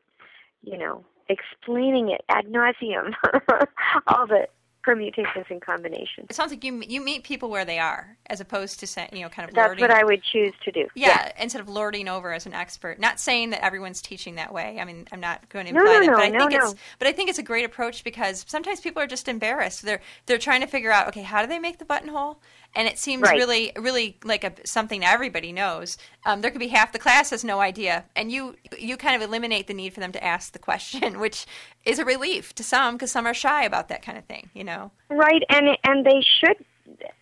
[0.62, 3.14] you know, explaining it ad nauseum,
[4.06, 4.48] all the
[4.86, 6.28] permutations and combinations.
[6.30, 9.22] It sounds like you you meet people where they are, as opposed to saying you
[9.22, 9.54] know kind of.
[9.54, 10.86] That's lording, what I would choose to do.
[10.94, 13.00] Yeah, yeah, instead of lording over as an expert.
[13.00, 14.78] Not saying that everyone's teaching that way.
[14.80, 16.70] I mean, I'm not going to imply no, that, no, but I no, think no.
[16.70, 19.82] it's but I think it's a great approach because sometimes people are just embarrassed.
[19.82, 22.40] They're they're trying to figure out okay, how do they make the buttonhole?
[22.76, 23.36] And it seems Right.
[23.36, 25.96] really really like a, something everybody knows.
[26.24, 29.28] Um, there could be half the class has no idea, and you you kind of
[29.28, 31.46] eliminate the need for them to ask the question, which
[31.84, 34.50] is a relief to some because some are shy about that kind of thing.
[34.54, 34.92] You know.
[35.08, 36.64] Right, and and they should.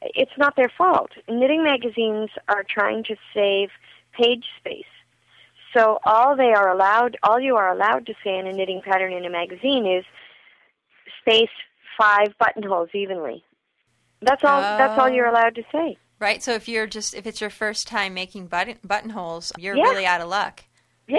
[0.02, 1.10] It's not their fault.
[1.28, 3.70] Knitting magazines are trying to save
[4.12, 4.84] page space.
[5.76, 9.12] So all they are allowed, all you are allowed to say in a knitting pattern
[9.12, 10.04] in a magazine is
[11.20, 11.48] space
[11.98, 13.42] five buttonholes evenly.
[14.24, 14.60] That's all.
[14.60, 15.12] That's all Oh.
[15.12, 15.96] you're allowed to say.
[16.20, 16.42] Right.
[16.42, 19.82] So if you're just if it's your first time making button buttonholes, you're Yeah.
[19.84, 20.64] really out of luck,
[21.06, 21.18] Yeah,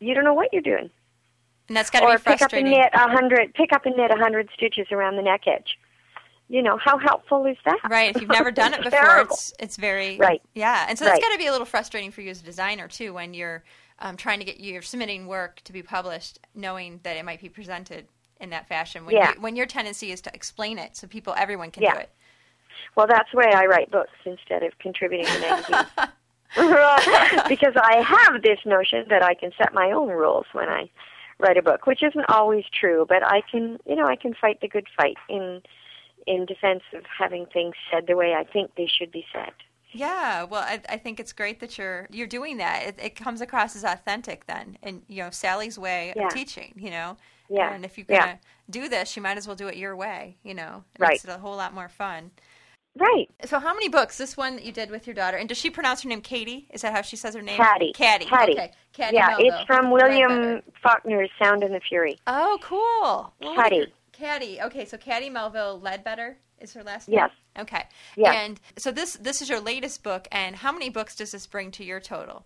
[0.00, 0.90] you don't know what you're doing.
[1.68, 3.54] and that's got to or be pick up and knit a hundred.
[3.54, 5.78] Pick up and knit a hundred stitches around the neck edge.
[6.50, 7.78] You know how helpful is that?
[7.90, 8.14] Right.
[8.14, 9.34] If you've never done it before, terrible.
[9.34, 10.40] it's it's very Right.
[10.54, 11.22] Yeah, and so that's Right.
[11.22, 13.64] got to be a little frustrating for you as a designer too when you're
[14.00, 17.48] um, trying to get you're submitting work to be published, knowing that it might be
[17.48, 18.06] presented
[18.40, 19.04] in that fashion.
[19.04, 19.32] When Yeah.
[19.34, 21.94] you, when your tendency is to explain it so people everyone can Yeah.
[21.94, 22.10] do it.
[22.96, 25.86] Well, that's why I write books instead of contributing to magazines.
[27.48, 30.90] because I have this notion that I can set my own rules when I
[31.38, 34.60] write a book, which isn't always true, but I can, you know, I can fight
[34.60, 35.62] the good fight in
[36.26, 39.52] in defense of having things said the way I think they should be said.
[39.92, 42.82] Yeah, well, I, I think it's great that you're you're doing that.
[42.86, 46.26] It, it comes across as authentic then, and you know Sally's way Yeah.
[46.26, 46.72] of teaching.
[46.76, 47.16] You know,
[47.48, 47.72] Yeah.
[47.72, 50.36] And if you're gonna do this, you might as well do it your way.
[50.42, 51.10] You know, it Right.
[51.10, 52.30] makes it a whole lot more fun.
[52.98, 53.28] Right.
[53.44, 54.18] So, how many books?
[54.18, 56.66] This one that you did with your daughter, and does she pronounce her name Katie?
[56.72, 57.56] Is that how she says her name?
[57.56, 57.92] Caddy.
[57.92, 58.24] Caddy.
[58.26, 58.52] Caddy.
[58.52, 58.72] Okay.
[58.92, 59.16] Caddy.
[59.16, 59.46] yeah, Melville.
[59.54, 60.62] it's from William.
[60.84, 62.18] Faulkner's Sound and the Fury.
[62.26, 63.32] Oh, cool.
[63.40, 63.86] Well, Caddy.
[64.12, 64.60] Caddy.
[64.60, 67.18] Okay, so Caddy Melville Ledbetter is her last name.
[67.18, 67.30] Yes.
[67.58, 67.84] Okay.
[68.16, 68.34] Yes.
[68.36, 71.70] And so this this is your latest book, and how many books does this bring
[71.72, 72.44] to your total?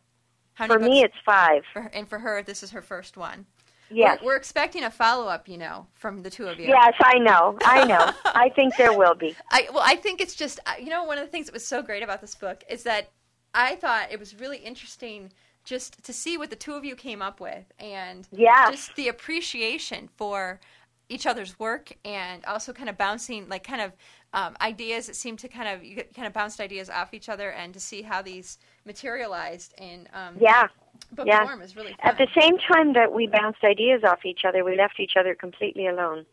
[0.54, 1.62] How For me, books- it's five.
[1.72, 3.46] for and for her, this is her first one.
[3.92, 4.20] Yes.
[4.20, 6.68] We're, we're expecting a follow up, you know, from the two of you.
[6.68, 7.58] Yes, I know.
[7.64, 8.10] I know.
[8.34, 9.34] I think there will be.
[9.50, 11.82] I well, I think it's just you know one of the things that was so
[11.82, 13.10] great about this book is that
[13.54, 15.32] I thought it was really interesting
[15.64, 18.70] just to see what the two of you came up with and Yes.
[18.70, 20.58] just the appreciation for
[21.08, 23.92] each other's work and also kind of bouncing like kind of
[24.34, 27.50] um, ideas that seemed to kind of you kind of bounced ideas off each other
[27.50, 30.68] and to see how these materialized in um, Yeah.
[31.10, 31.44] Book yeah.
[31.44, 32.10] form is really fun.
[32.10, 35.34] At the same time that we bounced ideas off each other, we left each other
[35.34, 36.26] completely alone.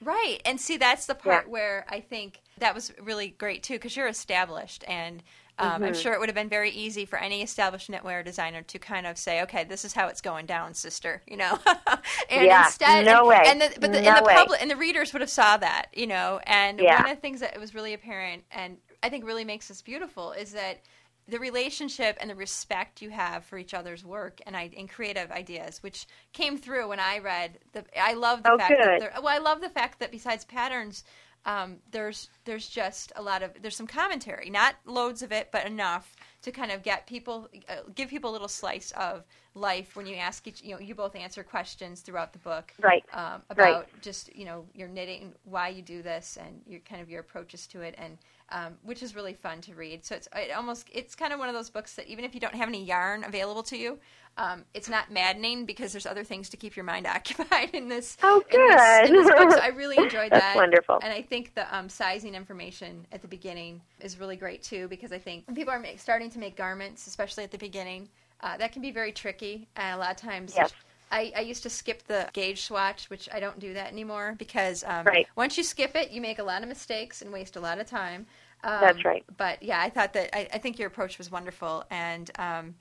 [0.00, 0.38] Right.
[0.44, 1.52] And see, that's the part Yeah.
[1.52, 4.84] where I think that was really great too, because you're established.
[4.88, 5.22] And
[5.58, 6.02] um, I'm Mhm.
[6.02, 9.16] sure it would have been very easy for any established knitwear designer to kind of
[9.18, 11.58] say, okay, this is how it's going down, sister, you know?
[12.30, 13.42] and Yeah, instead, no and, way.
[13.46, 14.34] And the, but the, No the way.
[14.34, 16.40] public and the readers would have saw that, you know?
[16.46, 17.02] And Yeah.
[17.02, 20.32] one of the things that was really apparent and I think really makes this beautiful
[20.32, 20.80] is that
[21.28, 25.30] the relationship and the respect you have for each other's work and, I, and creative
[25.30, 27.84] ideas, which came through when I read the.
[28.00, 28.98] I love the Oh, fact that good.
[28.98, 31.04] there, well, I love the fact that besides patterns,
[31.44, 35.66] um, there's there's just a lot of there's some commentary, not loads of it, but
[35.66, 40.06] enough to kind of get people uh, give people a little slice of life when
[40.06, 40.62] you ask each.
[40.62, 43.04] You know, you both answer questions throughout the book Right.
[43.12, 43.80] um, Right.
[43.80, 47.20] about just you know your knitting, why you do this, and your kind of your
[47.20, 48.18] approaches to it, and
[48.52, 50.04] um, which is really fun to read.
[50.04, 52.40] So it's it almost it's kind of one of those books that even if you
[52.40, 53.98] don't have any yarn available to you,
[54.36, 58.16] um, it's not maddening because there's other things to keep your mind occupied in this.
[58.22, 59.52] Oh, in this, in this book.
[59.52, 60.56] So I really enjoyed That's that.
[60.56, 60.98] wonderful.
[61.02, 65.12] And I think the um, sizing information at the beginning is really great too because
[65.12, 68.08] I think when people are make, starting to make garments, especially at the beginning,
[68.42, 69.66] uh, that can be very tricky.
[69.76, 70.72] And a lot of times, Yes.
[71.12, 74.82] I, I used to skip the gauge swatch, which I don't do that anymore because
[74.84, 75.28] um, Right.
[75.36, 77.86] once you skip it, you make a lot of mistakes and waste a lot of
[77.86, 78.26] time.
[78.64, 79.24] Um, That's right.
[79.36, 82.74] But yeah, I thought that I, I think your approach was wonderful, and um,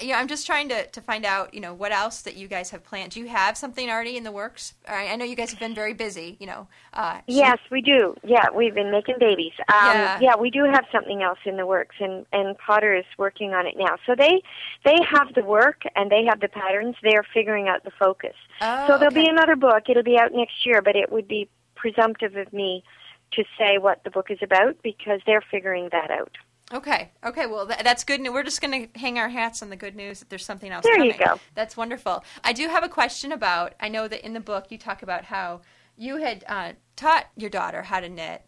[0.00, 2.46] you know, I'm just trying to, to find out, you know, what else that you
[2.46, 3.12] guys have planned.
[3.12, 4.74] Do you have something already in the works?
[4.88, 6.36] I, I know you guys have been very busy.
[6.38, 6.68] You know.
[6.92, 8.14] Uh, Yes, we do.
[8.22, 9.52] Yeah, we've been making babies.
[9.68, 10.36] Um, Yeah.
[10.38, 13.74] we do have something else in the works, and and Potter is working on it
[13.76, 13.96] now.
[14.06, 14.42] So they
[14.84, 16.94] they have the work and they have the patterns.
[17.02, 18.34] They are figuring out the focus.
[18.60, 19.24] Oh, so there'll okay.
[19.24, 19.84] be another book.
[19.88, 22.84] It'll be out next year, but it would be presumptive of me
[23.32, 26.32] to say what the book is about because they're figuring that out.
[26.72, 27.10] Okay.
[27.24, 27.46] Okay.
[27.46, 28.20] Well, th- that's good.
[28.20, 28.32] news.
[28.32, 30.82] We're just going to hang our hats on the good news that there's something else
[30.84, 31.12] There coming.
[31.18, 31.38] you go.
[31.54, 32.24] That's wonderful.
[32.42, 33.74] I do have a question about.
[33.80, 35.60] I know that in the book you talk about how
[35.96, 38.42] you had uh, taught your daughter how to knit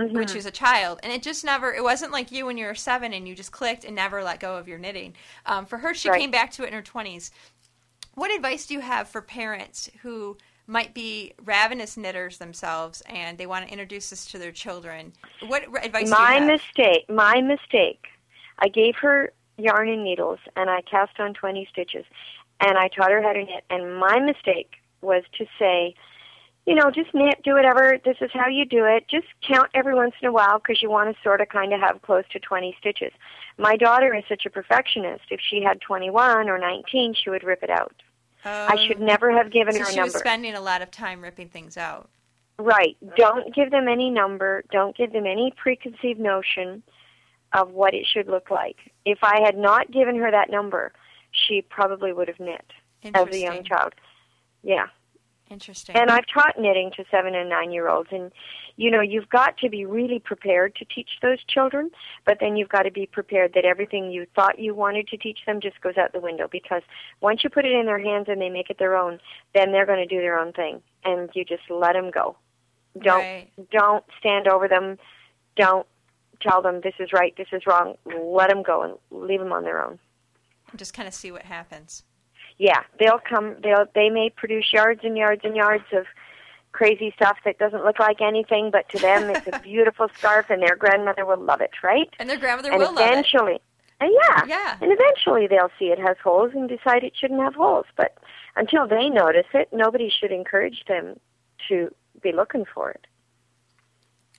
[0.00, 0.14] Mm-hmm.
[0.16, 1.74] when she was a child, and it just never.
[1.74, 4.38] It wasn't like you when you were seven and you just clicked and never let
[4.38, 5.14] go of your knitting.
[5.44, 6.20] Um, for her, she Right.
[6.20, 7.32] came back to it in her twenties.
[8.14, 10.36] What advice do you have for parents who
[10.68, 15.12] might be ravenous knitters themselves and they want to introduce this to their children?
[15.46, 16.60] What r- advice my do you have?
[16.60, 17.10] mistake.
[17.10, 18.04] My mistake.
[18.60, 22.04] I gave her yarn and needles, and I cast on twenty stitches,
[22.60, 23.64] and I taught her how to knit.
[23.70, 25.94] And my mistake was to say,
[26.66, 27.98] you know, just knit, do whatever.
[28.04, 29.08] This is how you do it.
[29.08, 31.80] Just count every once in a while because you want to sort of kind of
[31.80, 33.12] have close to 20 stitches.
[33.56, 35.24] My daughter is such a perfectionist.
[35.30, 37.94] If she had 21 or 19, she would rip it out.
[38.48, 40.12] I should Um, never have given so her a she number.
[40.12, 42.08] was spending a lot of time ripping things out.
[42.58, 42.96] Right.
[43.16, 44.64] Don't give them any number.
[44.72, 46.82] Don't give them any preconceived notion
[47.52, 48.76] of what it should look like.
[49.04, 50.92] If I had not given her that number,
[51.30, 52.64] she probably would have knit
[53.14, 53.94] as a young child.
[54.62, 54.88] Yeah.
[55.50, 55.96] Interesting.
[55.96, 58.10] And I've taught knitting to seven and nine year olds.
[58.12, 58.30] And,
[58.76, 61.90] you know, you've got to be really prepared to teach those children,
[62.24, 65.40] but then you've got to be prepared that everything you thought you wanted to teach
[65.46, 66.82] them just goes out the window because
[67.20, 69.18] once you put it in their hands and they make it their own,
[69.54, 70.82] then they're going to do their own thing.
[71.04, 72.36] And you just let them go.
[73.00, 73.48] Don't Right.
[73.70, 74.98] don't stand over them.
[75.56, 75.86] Don't
[76.40, 77.96] tell them this is right, this is wrong.
[78.04, 79.98] Let them go and leave them on their own.
[80.76, 82.04] Just kind of see what happens.
[82.58, 83.56] Yeah, they'll come.
[83.62, 86.06] They'll they may produce yards and yards and yards of
[86.72, 90.60] crazy stuff that doesn't look like anything, but to them it's a beautiful scarf, and
[90.62, 92.08] their grandmother will love it, right?
[92.18, 93.10] And their grandmother and will love it.
[93.12, 93.60] eventually,
[94.00, 94.76] uh, yeah, Yeah.
[94.80, 97.86] and eventually they'll see it has holes and decide it shouldn't have holes.
[97.96, 98.16] But
[98.56, 101.18] until they notice it, nobody should encourage them
[101.68, 103.06] to be looking for it.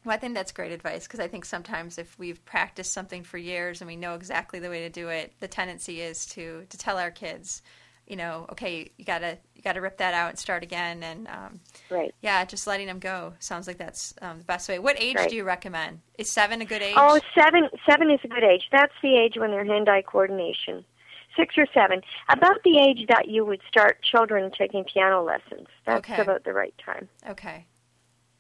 [0.06, 3.38] Well, I think that's great advice because I think sometimes if we've practiced something for
[3.38, 6.78] years and we know exactly the way to do it, the tendency is to to
[6.78, 7.62] tell our kids,
[8.10, 11.60] you know, okay, you gotta you gotta rip that out and start again, and um,
[11.90, 12.14] Right.
[12.22, 14.80] yeah, just letting them go sounds like that's um, the best way.
[14.80, 15.30] What age Right.
[15.30, 16.02] do you recommend?
[16.18, 16.96] Is seven a good age?
[16.98, 18.64] Oh, seven seven is a good age.
[18.72, 20.84] That's the age when they're hand-eye coordination.
[21.38, 25.68] Six or seven, about the age that you would start children taking piano lessons.
[25.86, 26.22] That's Okay.
[26.22, 27.08] about the right time.
[27.30, 27.66] okay.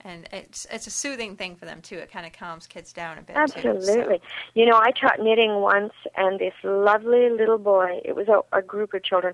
[0.01, 1.97] And it's it's a soothing thing for them too.
[1.97, 3.35] It kind of calms kids down a bit.
[3.35, 4.21] too, so- Absolutely.
[4.53, 8.61] You know, I taught knitting once, and this lovely little boy, it was a, a
[8.61, 9.33] group of children,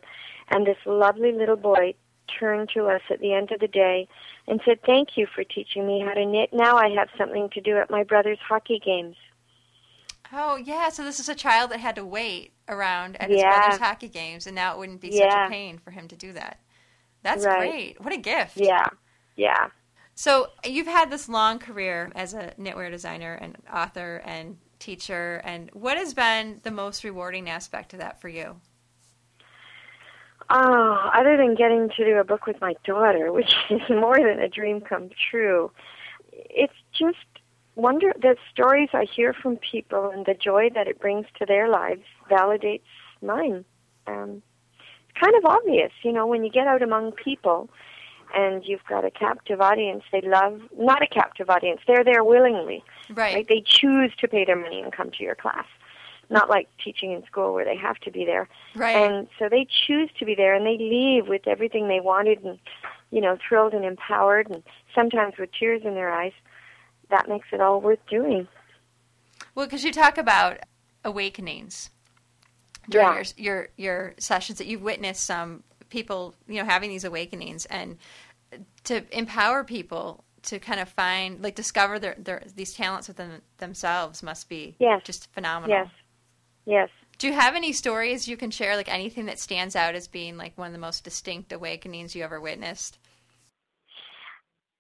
[0.50, 1.94] and this lovely little boy
[2.40, 4.08] turned to us at the end of the day
[4.48, 6.50] and said, Thank you for teaching me how to knit.
[6.52, 9.16] Now I have something to do at my brother's hockey games.
[10.34, 13.56] Oh yeah, so this is a child that had to wait around at his Yeah.
[13.56, 16.34] brother's hockey games, and now it wouldn't be such a pain for him to do
[16.34, 16.60] that.
[17.22, 17.58] That's Right.
[17.60, 18.02] great.
[18.02, 18.58] What a gift.
[18.58, 18.86] Yeah,
[19.36, 19.68] yeah.
[20.16, 25.70] So you've had this long career as a knitwear designer and author and teacher, and
[25.74, 28.56] what has been the most rewarding aspect of that for you?
[30.50, 34.40] Oh, other than getting to do a book with my daughter, which is more than
[34.40, 35.70] a dream come true,
[36.32, 37.18] it's just
[37.76, 41.68] wonder the stories I hear from people and the joy that it brings to their
[41.68, 42.82] lives validates
[43.22, 43.66] mine.
[44.08, 44.42] Um,
[45.10, 47.70] it's kind of obvious, you know, when you get out among people
[48.36, 52.84] and you've got a captive audience, they love not a captive audience, they're there willingly.
[53.10, 53.36] Right.
[53.36, 53.48] Right?
[53.48, 55.66] They choose to pay their money and come to your class.
[56.30, 58.50] Not like teaching in school where they have to be there.
[58.76, 58.96] Right.
[58.96, 62.58] And so they choose to be there and they leave with everything they wanted and,
[63.12, 64.64] you know, thrilled and empowered and
[64.96, 66.34] sometimes with tears in their eyes.
[67.12, 68.48] That makes it all worth doing.
[69.54, 70.58] Well, because you talk about
[71.04, 71.92] awakenings
[72.90, 73.16] during Yeah.
[73.16, 77.98] your, your your sessions that you've witnessed some people, you know, having these awakenings, and
[78.86, 84.22] to empower people to kind of find, like, discover their, their these talents within themselves
[84.22, 85.02] must be Yes.
[85.04, 85.76] just phenomenal.
[85.76, 85.90] Yes.
[86.66, 86.90] Yes.
[87.18, 90.38] Do you have any stories you can share, like anything that stands out as being
[90.38, 93.00] like one of the most distinct awakenings you ever witnessed?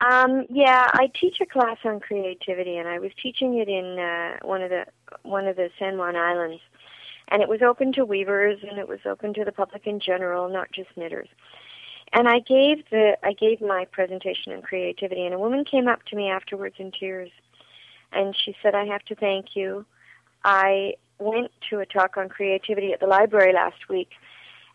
[0.02, 4.38] Um, yeah, I teach a class on creativity, and I was teaching it in uh,
[4.46, 4.86] one of the
[5.24, 6.62] one of the San Juan Islands,
[7.30, 10.50] and it was open to weavers, and it was open to the public in general,
[10.50, 11.30] not just knitters.
[12.14, 16.04] And I gave the I gave my presentation on creativity, and a woman came up
[16.06, 17.32] to me afterwards in tears,
[18.12, 19.86] and she said, I have to thank you.
[20.44, 24.10] I went to a talk on creativity at the library last week,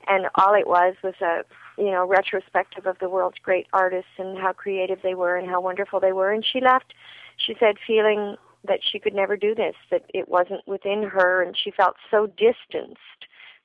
[0.09, 1.45] and all it was was a
[1.79, 5.61] you know retrospective of the world's great artists and how creative they were and how
[5.61, 6.33] wonderful they were.
[6.33, 6.93] And she left,
[7.37, 11.57] she said, feeling that she could never do this, that it wasn't within her, and
[11.57, 13.01] she felt so distanced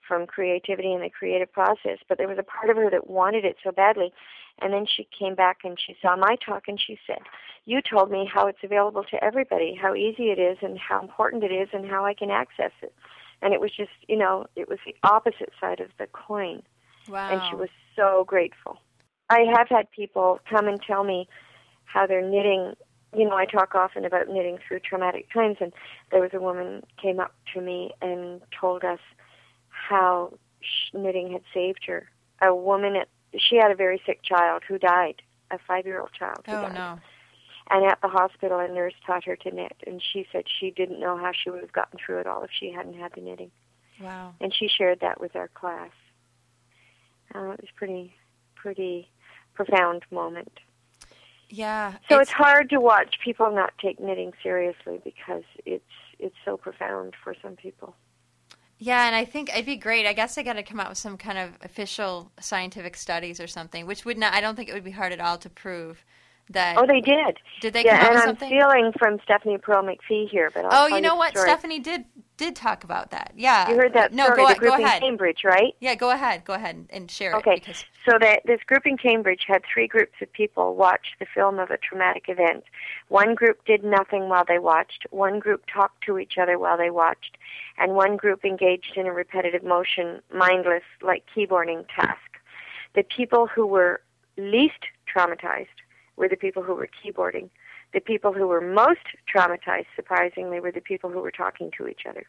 [0.08, 2.00] from creativity and the creative process.
[2.08, 4.14] But there was a part of her that wanted it so badly.
[4.62, 7.20] And then she came back and she saw my talk and she said,
[7.66, 11.44] You told me how it's available to everybody, how easy it is, and how important
[11.44, 12.94] it is, and how I can access it.
[13.42, 16.64] And it was just, you know, it was the opposite side of the coin.
[17.10, 17.32] Wow.
[17.32, 18.80] And she was so grateful.
[19.30, 21.28] I have had people come and tell me
[21.86, 22.74] how they're knitting.
[23.16, 25.74] You know, I talk often about knitting through traumatic times, and
[26.12, 29.00] there was a woman came up to me and told us
[29.88, 30.34] how
[30.94, 32.10] knitting had saved her.
[32.42, 33.08] A woman at
[33.38, 35.22] she had a very sick child who died,
[35.52, 36.40] a five-year-old child.
[36.46, 36.74] Who oh died.
[36.74, 37.00] no.
[37.70, 41.00] And at the hospital, a nurse taught her to knit, and she said she didn't
[41.00, 43.52] know how she would have gotten through it all if she hadn't had the knitting.
[44.00, 44.36] Wow.
[44.40, 45.92] And she shared that with our class.
[47.34, 48.14] Uh, it was pretty,
[48.56, 49.10] pretty
[49.56, 50.60] profound moment.
[51.50, 51.94] Yeah.
[52.08, 55.84] So it's, it's hard to watch people not take knitting seriously because it's
[56.20, 57.96] it's so profound for some people.
[58.78, 60.06] Yeah, and I think it'd be great.
[60.06, 63.48] I guess I got to come out with some kind of official scientific studies or
[63.48, 64.34] something, which would not.
[64.34, 66.04] I don't think it would be hard at all to prove
[66.50, 66.78] that.
[66.78, 67.38] Oh, they did.
[67.62, 68.50] Did they yeah, come out and I'm something?
[68.50, 71.32] stealing from Stephanie Pearl McPhee here, but I'll oh, you know what?
[71.32, 71.48] story.
[71.48, 72.06] Stephanie did
[72.38, 73.32] did talk about that.
[73.36, 73.70] Yeah.
[73.70, 75.02] You heard that No, story, go, the go ahead.
[75.02, 75.74] in Cambridge, right?
[75.80, 76.44] Yeah, go ahead.
[76.44, 77.54] Go ahead and- share Okay.
[77.54, 81.26] it because So that this group in Cambridge had three groups of people watch the
[81.26, 82.64] film of a traumatic event.
[83.08, 86.90] One group did nothing while they watched, one group talked to each other while they
[86.90, 87.38] watched,
[87.78, 92.20] and one group engaged in a repetitive motion, mindless, like keyboarding task.
[92.96, 94.02] The people who were
[94.38, 95.68] least traumatized
[96.18, 97.50] were the people who were keyboarding.
[97.96, 102.02] The people who were most traumatized, surprisingly, were the people who were talking to each
[102.08, 102.26] other.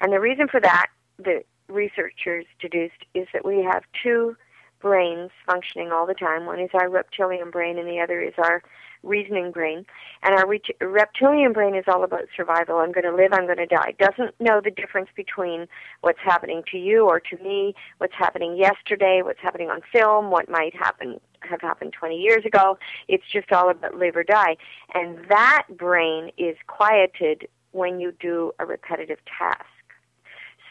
[0.00, 0.86] And the reason for that,
[1.18, 4.36] the researchers deduced, is that we have two
[4.80, 6.46] brains functioning all the time.
[6.46, 8.62] One is our reptilian brain, and the other is our
[9.02, 9.84] reasoning brain.
[10.22, 12.78] And our ret- reptilian brain is all about survival.
[12.78, 13.92] I'm going to live, I'm going to die.
[13.98, 15.66] Doesn't know the difference between
[16.00, 20.48] what's happening to you or to me, what's happening yesterday, what's happening on film, what
[20.48, 22.78] might happen have happened 20 years ago.
[23.08, 24.56] It's just all about live or die.
[24.94, 29.64] And that brain is quieted when you do a repetitive task.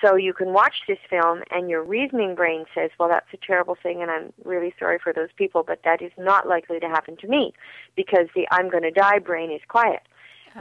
[0.03, 3.75] So you can watch this film and your reasoning brain says, well, that's a terrible
[3.81, 7.15] thing and I'm really sorry for those people, but that is not likely to happen
[7.17, 7.53] to me
[7.95, 10.01] because the I'm going to die brain is quiet.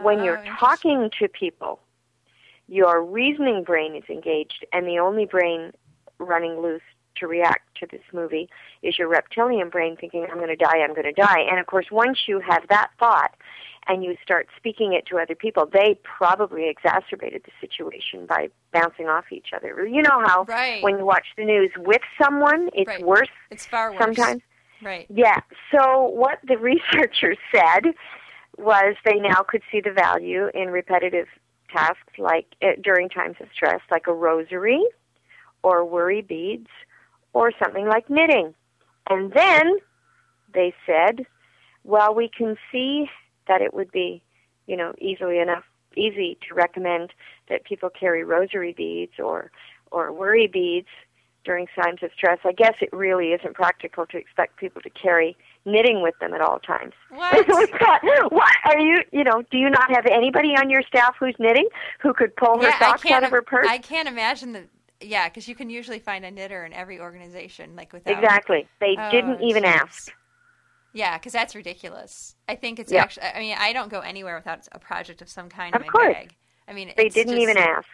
[0.03, 1.81] when Oh, you're talking to people,
[2.69, 5.73] your reasoning brain is engaged and the only brain
[6.19, 6.81] running loose
[7.17, 8.49] to react to this movie
[8.83, 11.41] is your reptilian brain thinking, I'm going to die, I'm going to die.
[11.51, 13.33] And of course, once you have that thought
[13.87, 19.09] and you start speaking it to other people, they probably exacerbated the situation by bouncing
[19.09, 19.87] off each other.
[19.87, 20.83] You know how Right.
[20.83, 23.05] when you watch the news with someone, it's Right.
[23.05, 24.01] worse it's far worse.
[24.03, 24.43] sometimes?
[24.83, 25.07] Right.
[25.09, 25.41] Yeah.
[25.71, 27.95] So what the researchers said
[28.57, 31.27] was they now could see the value in repetitive
[31.75, 34.83] tasks like uh, during times of stress, like a rosary
[35.63, 36.69] or worry beads
[37.35, 38.55] or something like knitting.
[39.11, 39.77] And then
[40.55, 41.27] they said,
[41.83, 43.11] well, we can see
[43.47, 44.23] that it would be,
[44.67, 45.65] you know, easily enough
[45.97, 47.13] easy to recommend
[47.49, 49.51] that people carry rosary beads or
[49.93, 50.89] or worry beads
[51.45, 52.39] during times of stress.
[52.45, 56.41] I guess it really isn't practical to expect people to carry knitting with them at
[56.41, 56.95] all times.
[57.11, 57.47] What?
[58.31, 59.03] What are you?
[59.13, 61.69] You know, do you not have anybody on your staff who's knitting
[62.01, 63.67] who could pull her yeah, socks out of her purse?
[63.69, 64.69] I can't imagine that.
[65.05, 68.13] Yeah, because you can usually find a knitter in every organization, like without.
[68.23, 68.67] Exactly.
[68.81, 70.13] They Oh, didn't even ask.
[70.93, 72.37] Yeah, because that's ridiculous.
[72.49, 73.03] I think it's Yeah.
[73.03, 73.27] actually.
[73.27, 75.91] I mean, I don't go anywhere without a project of some kind Of in my
[75.91, 76.15] course.
[76.15, 76.35] bag.
[76.69, 77.89] I mean, They didn't just- even ask.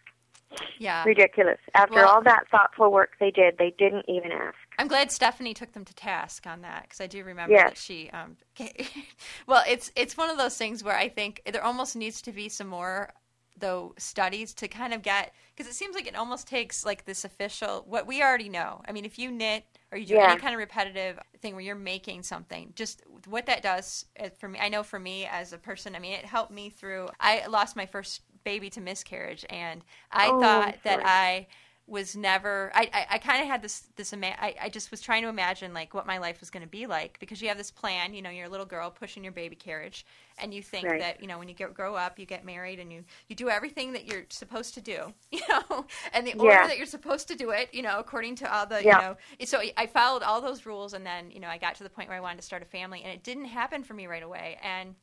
[0.79, 1.61] Yeah, Ridiculous.
[1.75, 4.57] After Well- all that thoughtful work they did, they didn't even ask.
[4.79, 7.69] I'm glad Stephanie took them to task on that because I do remember Yes.
[7.71, 8.11] that she.
[8.11, 8.37] Um,
[9.47, 12.49] well, it's it's one of those things where I think there almost needs to be
[12.49, 13.13] some more
[13.61, 17.25] though studies to kind of get because it seems like it almost takes like this
[17.25, 18.83] official what we already know.
[18.89, 20.21] I mean, if you knit or you do Yeah.
[20.21, 24.49] any kind of repetitive thing where you're making something, just what that does uh, for
[24.49, 24.59] me.
[24.61, 27.09] I know for me as a person, I mean, it helped me through.
[27.21, 31.01] I lost my first baby to miscarriage, and I Oh, thought that.
[31.05, 31.47] I
[31.91, 35.01] was never i i, I kind of had this this ima- I, I just was
[35.01, 37.59] trying to imagine like what my life was going to be like because you have
[37.59, 40.07] this plan you know you're a little girl pushing your baby carriage
[40.38, 41.01] and you think Right.
[41.01, 43.51] that you know when you get, grow up you get married and you you do
[43.51, 45.84] everything that you're supposed to do you know
[46.14, 46.66] and the order Yeah.
[46.68, 49.01] that you're supposed to do it you know according to all the Yeah.
[49.01, 49.07] you
[49.41, 51.91] know so i followed all those rules and then you know i got to the
[51.91, 54.22] point where i wanted to start a family and it didn't happen for me right
[54.22, 54.95] away and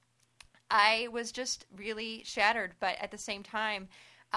[0.70, 2.74] I was just really shattered.
[2.82, 3.88] But at the same time,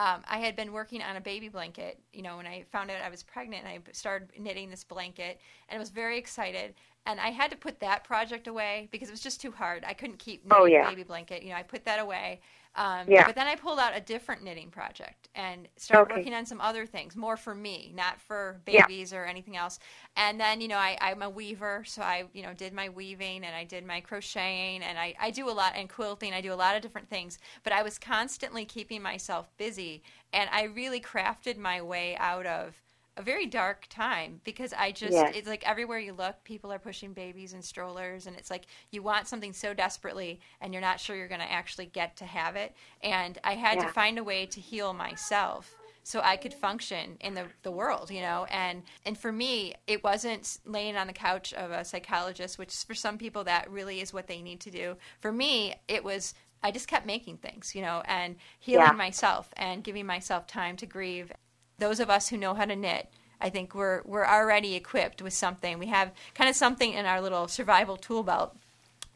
[0.00, 3.02] um, I had been working on a baby blanket, you know, when I found out
[3.04, 5.38] I was pregnant, and I started knitting this blanket,
[5.68, 6.74] and I was very excited.
[7.04, 9.84] And I had to put that project away because it was just too hard.
[9.86, 10.88] I couldn't keep knitting Oh, yeah.
[10.88, 11.42] baby blanket.
[11.42, 12.40] You know, I put that away.
[12.76, 13.24] Um, Yeah.
[13.24, 16.10] But then I pulled out a different knitting project and started Okay.
[16.10, 18.86] working on some other things, more for me, not for Yeah.
[18.86, 19.78] babies or anything else.
[20.16, 23.44] And then, you know, I, I'm a weaver, so I, you know, did my weaving
[23.44, 26.32] and I did my crocheting and I, I do a lot and quilting.
[26.32, 30.02] I do a lot of different things, but I was constantly keeping myself busy
[30.32, 32.80] and I really crafted my way out of
[33.20, 35.34] a very dark time because I just Yes.
[35.34, 39.02] it's like everywhere you look, people are pushing babies and strollers, and it's like you
[39.02, 42.56] want something so desperately, and you're not sure you're going to actually get to have
[42.56, 42.74] it.
[43.02, 43.80] And I had Yeah.
[43.80, 48.10] to find a way to heal myself so I could function in the, the world,
[48.10, 48.46] you know.
[48.50, 52.94] And and for me, it wasn't laying on the couch of a psychologist, which for
[52.94, 54.96] some people that really is what they need to do.
[55.20, 58.96] For me, it was I just kept making things, you know, and healing Yeah.
[58.96, 61.32] myself and giving myself time to grieve
[61.80, 63.08] those of us who know how to knit,
[63.40, 65.78] I think we're we're already equipped with something.
[65.78, 68.54] We have kind of something in our little survival tool belt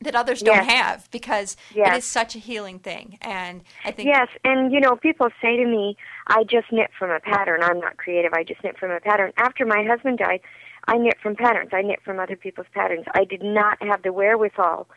[0.01, 1.99] that others don't have because it Yes.
[1.99, 3.19] is such a healing thing.
[3.21, 5.97] And I think Yes, and you know, people say to me,
[6.27, 7.62] I just knit from a pattern.
[7.62, 8.33] I'm not creative.
[8.33, 9.33] I just knit from a pattern.
[9.37, 10.41] After my husband died,
[10.87, 11.71] I knit from patterns.
[11.73, 13.07] I knit from other people's patterns.
[13.15, 14.89] I did not have the wherewithal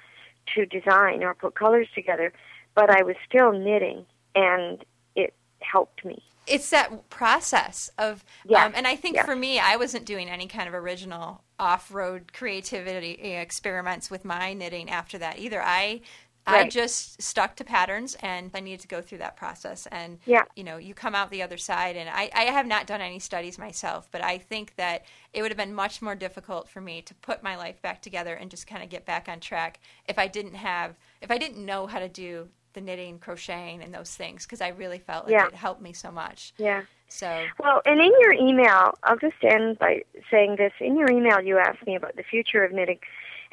[0.55, 2.33] to design or put colors together,
[2.75, 4.05] but I was still knitting,
[4.35, 4.83] and
[5.15, 6.23] it helped me.
[6.47, 8.65] It's that process of Yeah.
[8.65, 9.25] um, and i think Yeah.
[9.25, 14.53] for me i wasn't doing any kind of original off-road creativity uh, experiments with my
[14.53, 16.01] knitting after that either i
[16.49, 20.45] i just stuck to patterns and i needed to go through that process and Yeah.
[20.55, 23.19] you know you come out the other side and I, I have not done any
[23.19, 27.01] studies myself but i think that it would have been much more difficult for me
[27.01, 30.17] to put my life back together and just kind of get back on track if
[30.17, 32.47] i didn't have if i didn't know how to do
[32.77, 35.47] the knitting crocheting and those things because i really felt like Yeah.
[35.47, 36.83] it helped me so much Yeah.
[37.07, 40.73] so Well, and in your email, I'll just end by saying this.
[40.79, 42.99] In your email, you asked me about the future of knitting,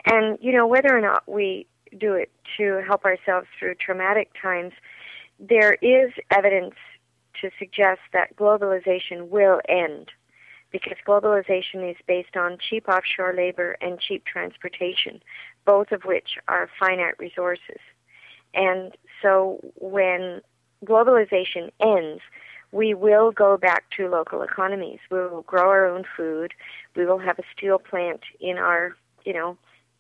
[0.05, 1.67] and you know whether or not we
[1.97, 4.73] do it to help ourselves through traumatic times.
[5.39, 6.75] There is evidence
[7.41, 10.11] to suggest that globalization will end
[10.71, 15.23] because globalization is based on cheap offshore labor and cheap transportation,
[15.65, 17.81] both of which are finite resources.
[18.55, 20.43] And so when
[20.85, 22.21] globalization ends,
[22.73, 24.99] we will go back to local economies.
[25.11, 26.53] We will grow our own food.
[26.95, 28.95] We will have a steel plant in our,
[29.25, 29.57] you know,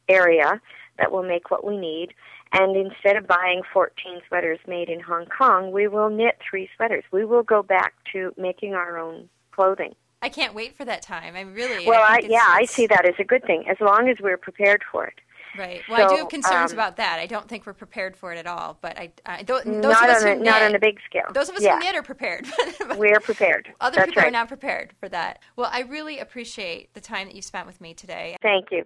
[0.09, 0.61] area
[0.99, 2.09] that will make what we need.
[2.53, 7.05] And instead of buying 14 sweaters made in Hong Kong, we will knit three sweaters.
[7.11, 9.95] We will go back to making our own clothing.
[10.21, 11.37] I can't wait for that time.
[11.37, 11.87] I'm really.
[11.87, 14.17] Well, I I, yeah, it's- I see that as a good thing as long as
[14.21, 15.21] we're prepared for it.
[15.57, 15.83] Right.
[15.89, 17.19] Well, I do have concerns um, about that.
[17.19, 18.79] I don't think we're prepared for it at all.
[18.81, 20.99] But I, I those, those not of us on a, who not on a big
[21.09, 21.27] scale.
[21.33, 22.47] those of us yeah, who knit are prepared.
[22.87, 23.73] But we're prepared.
[23.81, 24.29] Other That's people right.
[24.29, 25.41] are not prepared for that.
[25.57, 28.37] Well, I really appreciate the time that you spent with me today.
[28.43, 28.85] Thank you.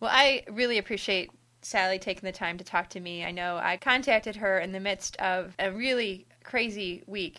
[0.00, 3.24] Well, I really appreciate Sally taking the time to talk to me.
[3.24, 7.38] I know I contacted her in the midst of a really crazy week.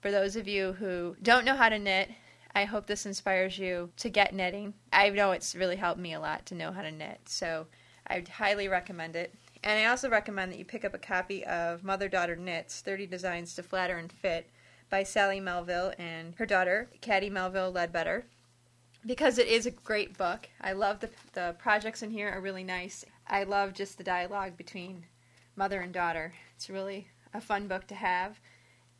[0.00, 2.10] For those of you who don't know how to knit,
[2.54, 4.74] I hope this inspires you to get knitting.
[4.92, 7.66] I know it's really helped me a lot to know how to knit, so
[8.06, 9.34] I would highly recommend it.
[9.64, 13.06] And I also recommend that you pick up a copy of Mother Daughter Knits 30
[13.06, 14.50] Designs to Flatter and Fit
[14.90, 18.26] by Sally Melville and her daughter, Caddy Melville Ledbetter
[19.04, 20.48] because it is a great book.
[20.60, 23.04] I love the the projects in here are really nice.
[23.26, 25.06] I love just the dialogue between
[25.56, 26.34] mother and daughter.
[26.54, 28.40] It's really a fun book to have.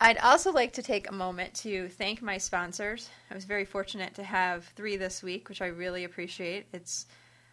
[0.03, 3.09] I'd also like to take a moment to thank my sponsors.
[3.31, 6.67] I was very fortunate to have three this week, which I really appreciate.
[6.73, 7.07] It's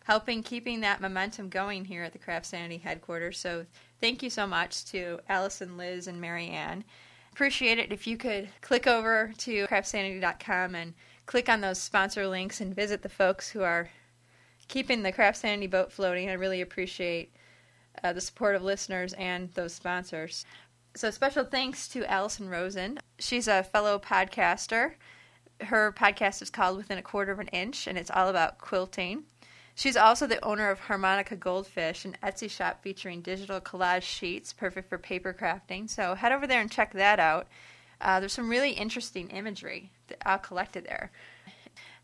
[0.06, 3.38] helping keeping that momentum going here at the Craft Sanity headquarters.
[3.38, 3.68] So
[4.02, 6.86] thank you so much to Allison, Liz, and Marianne.
[7.34, 10.96] Appreciate it if you could click over to craftsanity.com and
[11.28, 13.92] click on those sponsor links and visit the folks who are
[14.68, 16.32] keeping the Craft Sanity boat floating.
[16.32, 17.32] I really appreciate
[18.04, 20.46] uh, the support of listeners and those sponsors.
[20.96, 23.00] So, special thanks to Allison Rosen.
[23.20, 24.94] She's a fellow podcaster.
[25.62, 29.24] Her podcast is called Within a Quarter of an Inch, and it's all about quilting.
[29.76, 34.90] She's also the owner of Harmonica Goldfish, an Etsy shop featuring digital collage sheets, perfect
[34.90, 35.90] for paper crafting.
[35.90, 37.48] So, head over there and check that out.
[38.02, 39.92] Uh, there's some really interesting imagery
[40.42, 41.12] collected there.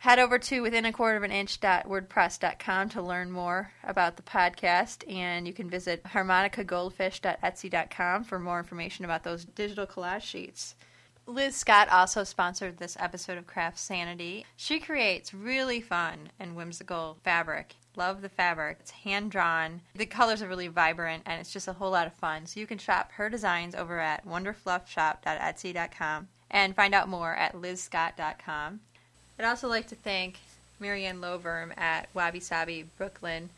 [0.06, 4.22] Head over to within a quarter of an inch inch.wordpress.com to learn more about the
[4.22, 10.76] podcast, and you can visit harmonicagoldfish.etsy.com for more information about those digital collage sheets.
[11.26, 14.45] Liz Scott also sponsored this episode of Craft Sanity.
[14.56, 18.78] She creates really fun and whimsical fabric Love the fabric.
[18.82, 19.82] It's hand drawn.
[19.95, 22.45] The colors are really vibrant and it's just a whole lot of fun.
[22.45, 28.82] So you can shop her designs over at wonderfluffshop.etsy.com and find out more at lizscott.com.
[29.38, 30.40] I'd also like to thank
[30.80, 33.50] Marianne Loverm at Wabi Sabi Brooklyn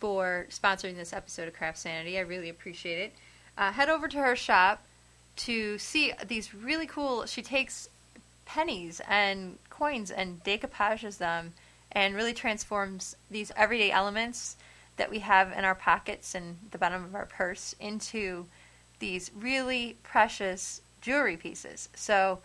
[0.00, 2.18] for sponsoring this episode of Craft Sanity.
[2.18, 3.12] I really appreciate it.
[3.58, 4.82] Uh, head over to her shop
[5.36, 7.26] to see these really cool.
[7.26, 7.88] She takes
[8.46, 11.52] pennies and coins and decoupages them
[11.92, 14.56] and really transforms these everyday elements
[14.96, 18.46] that we have in our pockets and the bottom of our purse into
[18.98, 21.90] these really precious jewelry pieces.
[21.94, 22.38] So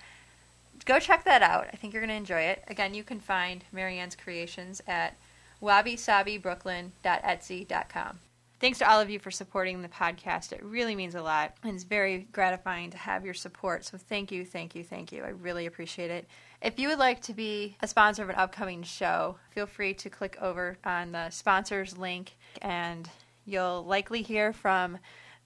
[0.85, 1.67] go check that out.
[1.71, 2.63] I think you're going to enjoy it.
[2.67, 5.17] Again, you can find Marianne's creations at
[5.61, 8.19] wabisabibrooklyn.etsy.com.
[8.59, 10.51] Thanks to all of you for supporting the podcast.
[10.51, 13.85] It really means a lot, and it's very gratifying to have your support.
[13.85, 15.23] So thank you, thank you, thank you.
[15.23, 16.27] I really appreciate it.
[16.61, 20.11] If you would like to be a sponsor of an upcoming show, feel free to
[20.11, 23.09] click over on the sponsors link, and
[23.45, 24.99] you'll likely hear from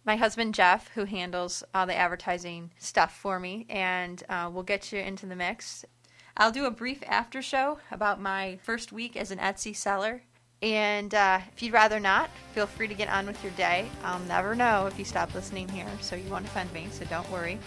[0.05, 4.91] my husband Jeff, who handles all the advertising stuff for me, and uh, we'll get
[4.91, 5.83] you into the mix.
[6.37, 10.21] I'll do a brief after show about my first week as an Etsy seller.
[10.61, 13.87] And uh, if you'd rather not, feel free to get on with your day.
[14.03, 17.29] I'll never know if you stop listening here, so you won't offend me, so don't
[17.31, 17.57] worry.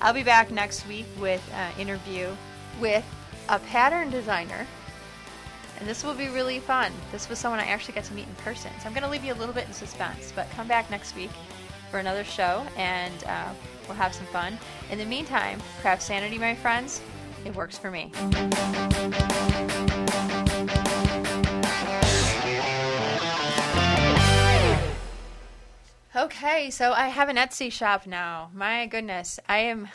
[0.00, 2.30] I'll be back next week with an interview
[2.80, 3.04] with
[3.48, 4.66] a pattern designer.
[5.78, 6.92] And this will be really fun.
[7.12, 8.70] This was someone I actually got to meet in person.
[8.80, 11.16] So I'm going to leave you a little bit in suspense, but come back next
[11.16, 11.30] week
[11.94, 13.52] for another show and uh,
[13.86, 14.58] we'll have some fun.
[14.90, 17.00] In the meantime, craft sanity, my friends.
[17.44, 18.10] It works for me.
[26.16, 28.50] Okay, so I have an Etsy shop now.
[28.52, 29.86] My goodness, I am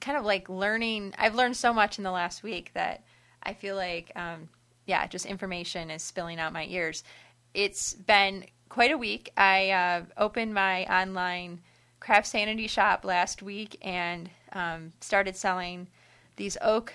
[0.00, 1.12] kind of like learning.
[1.18, 3.04] I've learned so much in the last week that
[3.42, 4.48] I feel like, um,
[4.86, 7.04] yeah, just information is spilling out my ears.
[7.52, 9.30] It's been quite a week.
[9.36, 11.60] I uh, opened my online
[12.00, 15.88] craft sanity shop last week and um, started selling
[16.36, 16.94] these oak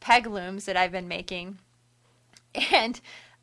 [0.00, 1.58] peg looms that I've been making.
[2.72, 2.98] And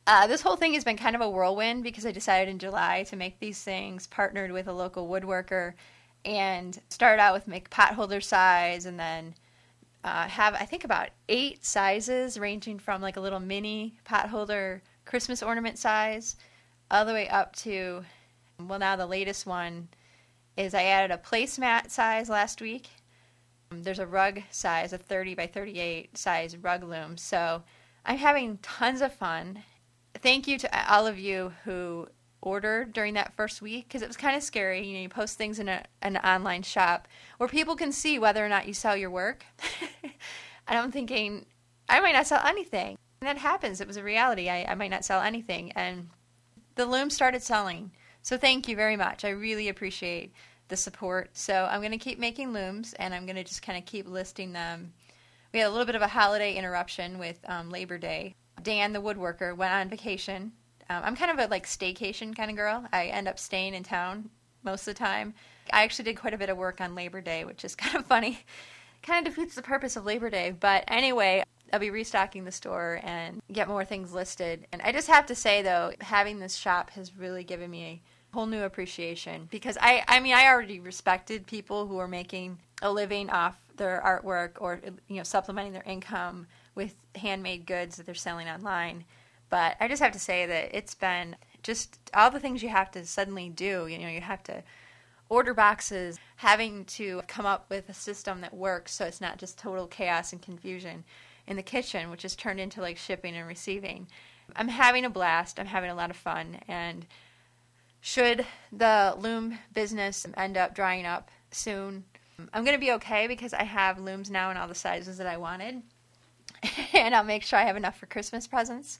[0.08, 3.04] uh, this whole thing has been kind of a whirlwind because I decided in July
[3.10, 5.74] to make these things, partnered with a local woodworker,
[6.26, 9.36] and started out with make potholder size and then
[10.04, 15.44] uh, have, I think, about eight sizes ranging from like a little mini potholder Christmas
[15.44, 16.36] ornament size
[16.90, 18.04] all the way up to,
[18.60, 19.90] well, now the latest one
[20.58, 22.88] is I added a placemat size last week.
[23.72, 27.18] Um, there's a rug size, a 30 by 38 size rug loom.
[27.18, 27.64] So
[28.06, 29.64] I'm having tons of fun
[30.22, 32.08] thank you to all of you who
[32.42, 34.86] ordered during that first week because it was kind of scary.
[34.86, 37.08] You know, you post things in a, an online shop
[37.38, 39.46] where people can see whether or not you sell your work.
[40.04, 41.46] and I'm thinking,
[41.90, 42.98] I might not sell anything.
[43.22, 43.82] And that happens.
[43.82, 44.50] It was a reality.
[44.50, 45.72] I, I might not sell anything.
[45.74, 46.10] And
[46.76, 47.92] the loom started selling.
[48.22, 49.24] So thank you very much.
[49.26, 50.34] I really appreciate
[50.68, 51.30] the support.
[51.34, 54.08] So I'm going to keep making looms and I'm going to just kind of keep
[54.08, 54.94] listing them.
[55.54, 59.02] We had a little bit of a holiday interruption with um, Labor Day Dan, the
[59.02, 60.52] woodworker, went on vacation.
[60.90, 62.86] Um, I'm kind of a like staycation kind of girl.
[62.92, 64.30] I end up staying in town
[64.64, 65.34] most of the time.
[65.72, 68.06] I actually did quite a bit of work on Labor Day, which is kind of
[68.06, 68.40] funny.
[69.06, 70.54] Kind of defeats the purpose of Labor Day.
[70.58, 74.66] But anyway, I'll be restocking the store and get more things listed.
[74.72, 78.36] And I just have to say though, having this shop has really given me a
[78.36, 82.92] whole new appreciation because I I mean I already respected people who are making a
[82.92, 88.16] living off their artwork or you know supplementing their income with handmade goods that they're
[88.16, 89.06] selling online.
[89.50, 92.92] But I just have to say that it's been just all the things you have
[92.92, 93.88] to suddenly do.
[93.88, 94.64] You know, you have to
[95.30, 99.58] order boxes, having to come up with a system that works so it's not just
[99.58, 101.04] total chaos and confusion
[101.48, 104.08] in the kitchen, which has turned into like shipping and receiving.
[104.56, 105.60] I'm having a blast.
[105.60, 106.60] I'm having a lot of fun.
[106.68, 107.06] And
[108.02, 112.04] should the loom business end up drying up soon,
[112.54, 115.28] I'm going to be okay because I have looms now in all the sizes that
[115.28, 115.82] I wanted.
[116.94, 119.00] and I'll make sure I have enough for Christmas presents.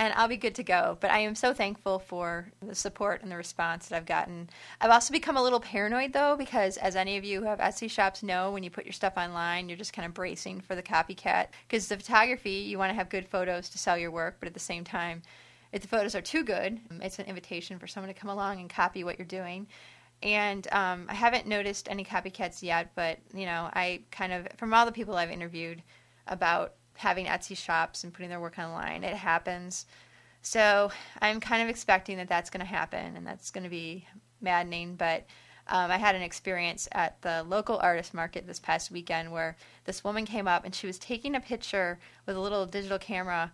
[0.00, 0.96] And I'll be good to go.
[0.98, 4.48] But I am so thankful for the support and the response that I've gotten.
[4.80, 7.90] I've also become a little paranoid, though, because as any of you who have Etsy
[7.90, 10.82] shops know, when you put your stuff online, you're just kind of bracing for the
[10.82, 11.48] copycat.
[11.68, 14.54] Because the photography, you want to have good photos to sell your work, but at
[14.54, 15.20] the same time,
[15.70, 18.70] if the photos are too good, it's an invitation for someone to come along and
[18.70, 19.66] copy what you're doing
[20.22, 24.74] and um, I haven't noticed any copycats yet, but you know, I kind of from
[24.74, 25.82] all the people I've interviewed
[26.26, 29.04] about having Etsy shops and putting their work online.
[29.04, 29.86] It happens.
[30.42, 34.06] So I'm kind of expecting that that's going to happen and that's going to be
[34.40, 34.96] maddening.
[34.96, 35.26] But
[35.66, 40.02] um, I had an experience at the local artist market this past weekend where this
[40.02, 43.52] woman came up and she was taking a picture with a little digital camera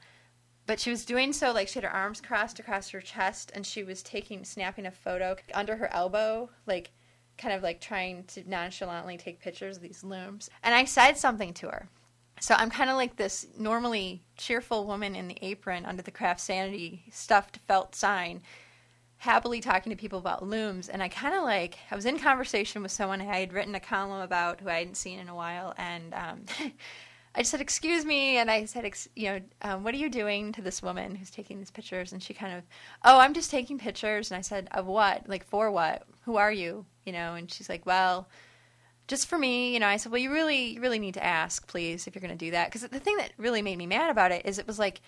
[0.67, 3.65] but she was doing so like she had her arms crossed across her chest and
[3.65, 6.91] she was taking snapping a photo under her elbow like
[7.39, 11.53] kind of like trying to nonchalantly take pictures of these looms and i said something
[11.53, 11.89] to her
[12.41, 16.41] so i'm kind of like this normally cheerful woman in the apron under the craft
[16.41, 18.43] sanity stuffed felt sign
[19.19, 22.83] happily talking to people about looms and i kind of like i was in conversation
[22.83, 25.75] with someone i had written a column about who i hadn't seen in a while
[25.79, 26.45] and um,
[27.37, 30.53] I just said, "Excuse me," and I said, "You know, um, what are you doing
[30.53, 32.65] to this woman who's taking these pictures?" And she kind of,
[33.05, 35.29] "Oh, I'm just taking pictures." And I said, "Of what?
[35.29, 36.07] Like for what?
[36.25, 38.27] Who are you?" You know, and she's like, "Well."
[39.09, 41.67] Just for me, you know, I said, well, you really, you really need to ask,
[41.67, 42.67] please, if you're going to do that.
[42.67, 45.01] Because the thing that really made me mad about it is it was like,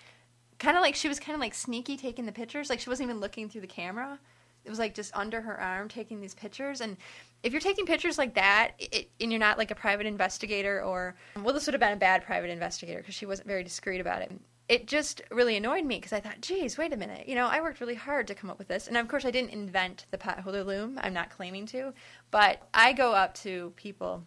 [0.57, 2.69] kind of like she was kind of like sneaky taking the pictures.
[2.69, 4.19] Like she wasn't even looking through the camera.
[4.65, 6.81] It was like just under her arm taking these pictures.
[6.81, 6.97] And
[7.43, 11.15] if you're taking pictures like that it, and you're not like a private investigator or
[11.41, 14.21] well this would have been a bad private investigator because she wasn't very discreet about
[14.21, 14.31] it
[14.69, 17.27] it just really annoyed me because i thought geez wait a minute.
[17.27, 18.87] You know i worked really hard to come up with this.
[18.87, 21.93] And of course i didn't invent the potholder loom i'm not claiming to
[22.31, 24.23] but i go up to people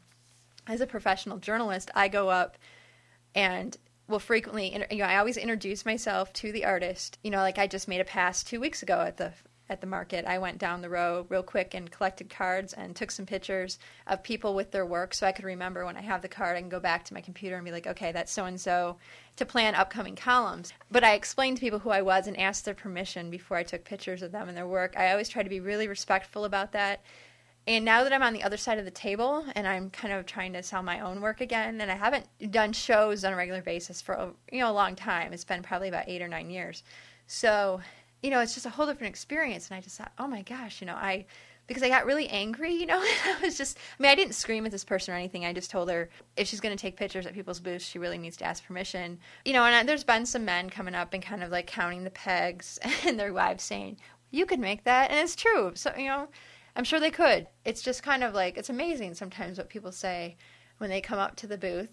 [0.66, 2.58] as a professional journalist i go up
[3.34, 3.78] and
[4.08, 7.18] will frequently you know i always introduce myself to the artist.
[7.22, 9.32] You know like i just made a pass two weeks ago at the
[9.72, 13.10] at the market, I went down the row real quick and collected cards and took
[13.10, 16.28] some pictures of people with their work so I could remember when I have the
[16.28, 18.60] card, I can go back to my computer and be like, okay, that's so and
[18.60, 18.98] so
[19.36, 20.72] to plan upcoming columns.
[20.90, 23.84] But I explained to people who I was and asked their permission before I took
[23.84, 24.94] pictures of them and their work.
[24.96, 27.00] I always try to be really respectful about that.
[27.66, 30.26] And now that I'm on the other side of the table and I'm kind of
[30.26, 33.62] trying to sell my own work again, and I haven't done shows on a regular
[33.62, 35.32] basis for you know a long time.
[35.32, 36.82] It's been probably about eight or nine years.
[37.28, 37.80] So
[38.22, 39.68] you know, it's just a whole different experience.
[39.68, 41.26] And I just thought, oh my gosh, you know, I,
[41.66, 44.64] because I got really angry, you know, I was just, I mean, I didn't scream
[44.64, 45.44] at this person or anything.
[45.44, 48.18] I just told her if she's going to take pictures at people's booths, she really
[48.18, 49.18] needs to ask permission.
[49.44, 52.04] You know, and I, there's been some men coming up and kind of like counting
[52.04, 53.98] the pegs and their wives saying,
[54.30, 55.10] you could make that.
[55.10, 55.72] And it's true.
[55.74, 56.28] So, you know,
[56.76, 57.46] I'm sure they could.
[57.64, 60.36] It's just kind of like, it's amazing sometimes what people say
[60.78, 61.90] when they come up to the booth.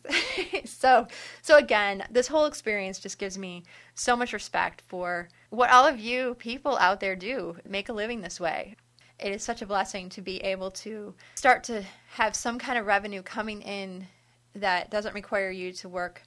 [0.65, 1.07] so,
[1.41, 3.63] so again, this whole experience just gives me
[3.93, 8.21] so much respect for what all of you people out there do, make a living
[8.21, 8.75] this way.
[9.19, 12.85] It is such a blessing to be able to start to have some kind of
[12.85, 14.07] revenue coming in
[14.55, 16.23] that doesn't require you to work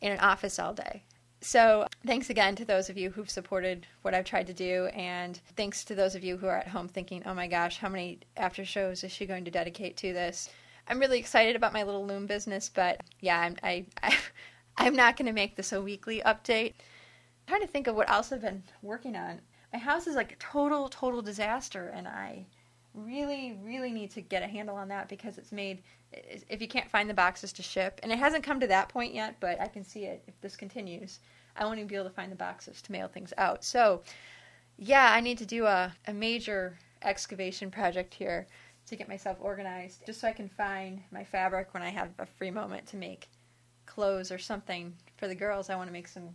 [0.00, 1.02] in an office all day.
[1.40, 5.38] So, thanks again to those of you who've supported what I've tried to do, and
[5.56, 8.20] thanks to those of you who are at home thinking, oh my gosh, how many
[8.36, 10.48] after shows is she going to dedicate to this?
[10.88, 14.16] I'm really excited about my little loom business, but yeah, I'm I, I
[14.78, 16.74] I'm not going to make this a weekly update.
[17.46, 19.40] Trying to think of what else I've been working on.
[19.72, 22.46] My house is like a total total disaster, and I
[22.94, 25.82] really really need to get a handle on that because it's made
[26.12, 29.14] if you can't find the boxes to ship, and it hasn't come to that point
[29.14, 31.20] yet, but I can see it if this continues.
[31.56, 33.64] I won't even be able to find the boxes to mail things out.
[33.64, 34.02] So,
[34.78, 38.46] yeah, I need to do a, a major excavation project here
[38.86, 42.26] to get myself organized, just so I can find my fabric when I have a
[42.26, 43.28] free moment to make
[43.84, 45.70] clothes or something for the girls.
[45.70, 46.30] I want to make some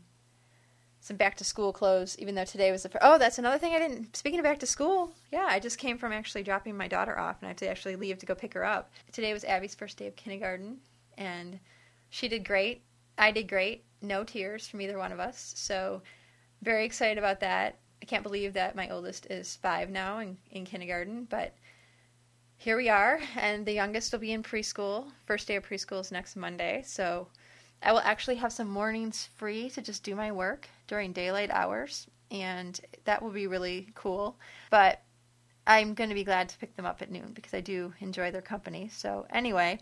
[1.01, 3.03] some back to school clothes, even though today was the first.
[3.03, 4.15] Oh, that's another thing I didn't.
[4.15, 7.37] Speaking of back to school, yeah, I just came from actually dropping my daughter off,
[7.41, 8.91] and I have to actually leave to go pick her up.
[9.11, 10.77] Today was Abby's first day of kindergarten,
[11.17, 11.59] and
[12.11, 12.83] she did great.
[13.17, 13.83] I did great.
[14.03, 15.53] No tears from either one of us.
[15.57, 16.03] So,
[16.61, 17.79] very excited about that.
[17.99, 21.55] I can't believe that my oldest is five now in, in kindergarten, but
[22.57, 25.11] here we are, and the youngest will be in preschool.
[25.25, 27.27] First day of preschool is next Monday, so
[27.81, 32.05] I will actually have some mornings free to just do my work during daylight hours,
[32.31, 34.37] and that will be really cool.
[34.69, 35.01] But
[35.65, 38.29] I'm going to be glad to pick them up at noon because I do enjoy
[38.29, 38.89] their company.
[38.91, 39.79] So, anyway,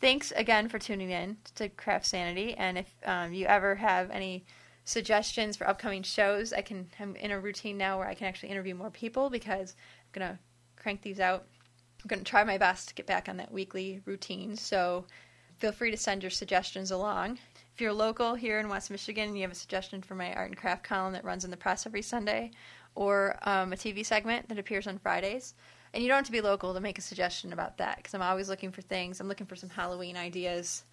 [0.00, 2.54] thanks again for tuning in to Craft Sanity.
[2.54, 4.44] And if um, you ever have any
[4.84, 6.88] suggestions for upcoming shows, I can.
[7.00, 9.74] I'm in a routine now where I can actually interview more people because
[10.04, 10.38] I'm going to
[10.76, 11.48] crank these out
[12.04, 14.56] I'm going to try my best to get back on that weekly routine.
[14.56, 15.06] So
[15.56, 17.38] feel free to send your suggestions along.
[17.74, 20.48] If you're local here in West Michigan and you have a suggestion for my art
[20.48, 22.52] and craft column that runs in the press every Sunday,
[22.94, 25.54] or um, a TV segment that appears on Fridays,
[25.92, 28.22] and you don't have to be local to make a suggestion about that because I'm
[28.22, 29.18] always looking for things.
[29.18, 30.84] I'm looking for some Halloween ideas,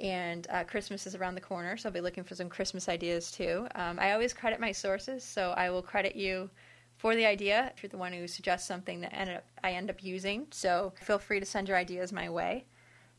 [0.00, 3.30] and uh, Christmas is around the corner, so I'll be looking for some Christmas ideas
[3.30, 3.68] too.
[3.74, 6.48] Um, I always credit my sources, so I will credit you
[6.96, 9.90] for the idea if you're the one who suggests something that end up, I end
[9.90, 10.46] up using.
[10.52, 12.64] So feel free to send your ideas my way.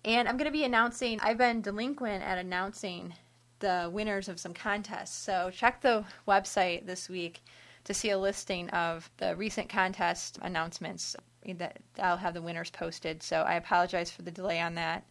[0.06, 3.16] And I'm going to be announcing, I've been delinquent at announcing
[3.60, 5.16] the winners of some contests.
[5.18, 7.42] So check the website this week
[7.86, 11.16] to see a listing of the recent contest announcements
[11.58, 13.24] that I'll have the winners posted.
[13.24, 15.04] So I apologize for the delay on that.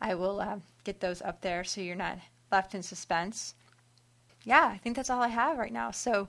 [0.00, 2.18] I will uh, get those up there so you're not
[2.50, 3.54] left in suspense.
[4.44, 5.92] yeah, I think that's all I have right now.
[5.92, 6.26] So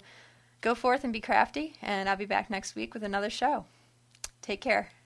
[0.62, 3.66] go forth and be crafty, and I'll be back next week with another show.
[4.42, 4.90] Take care.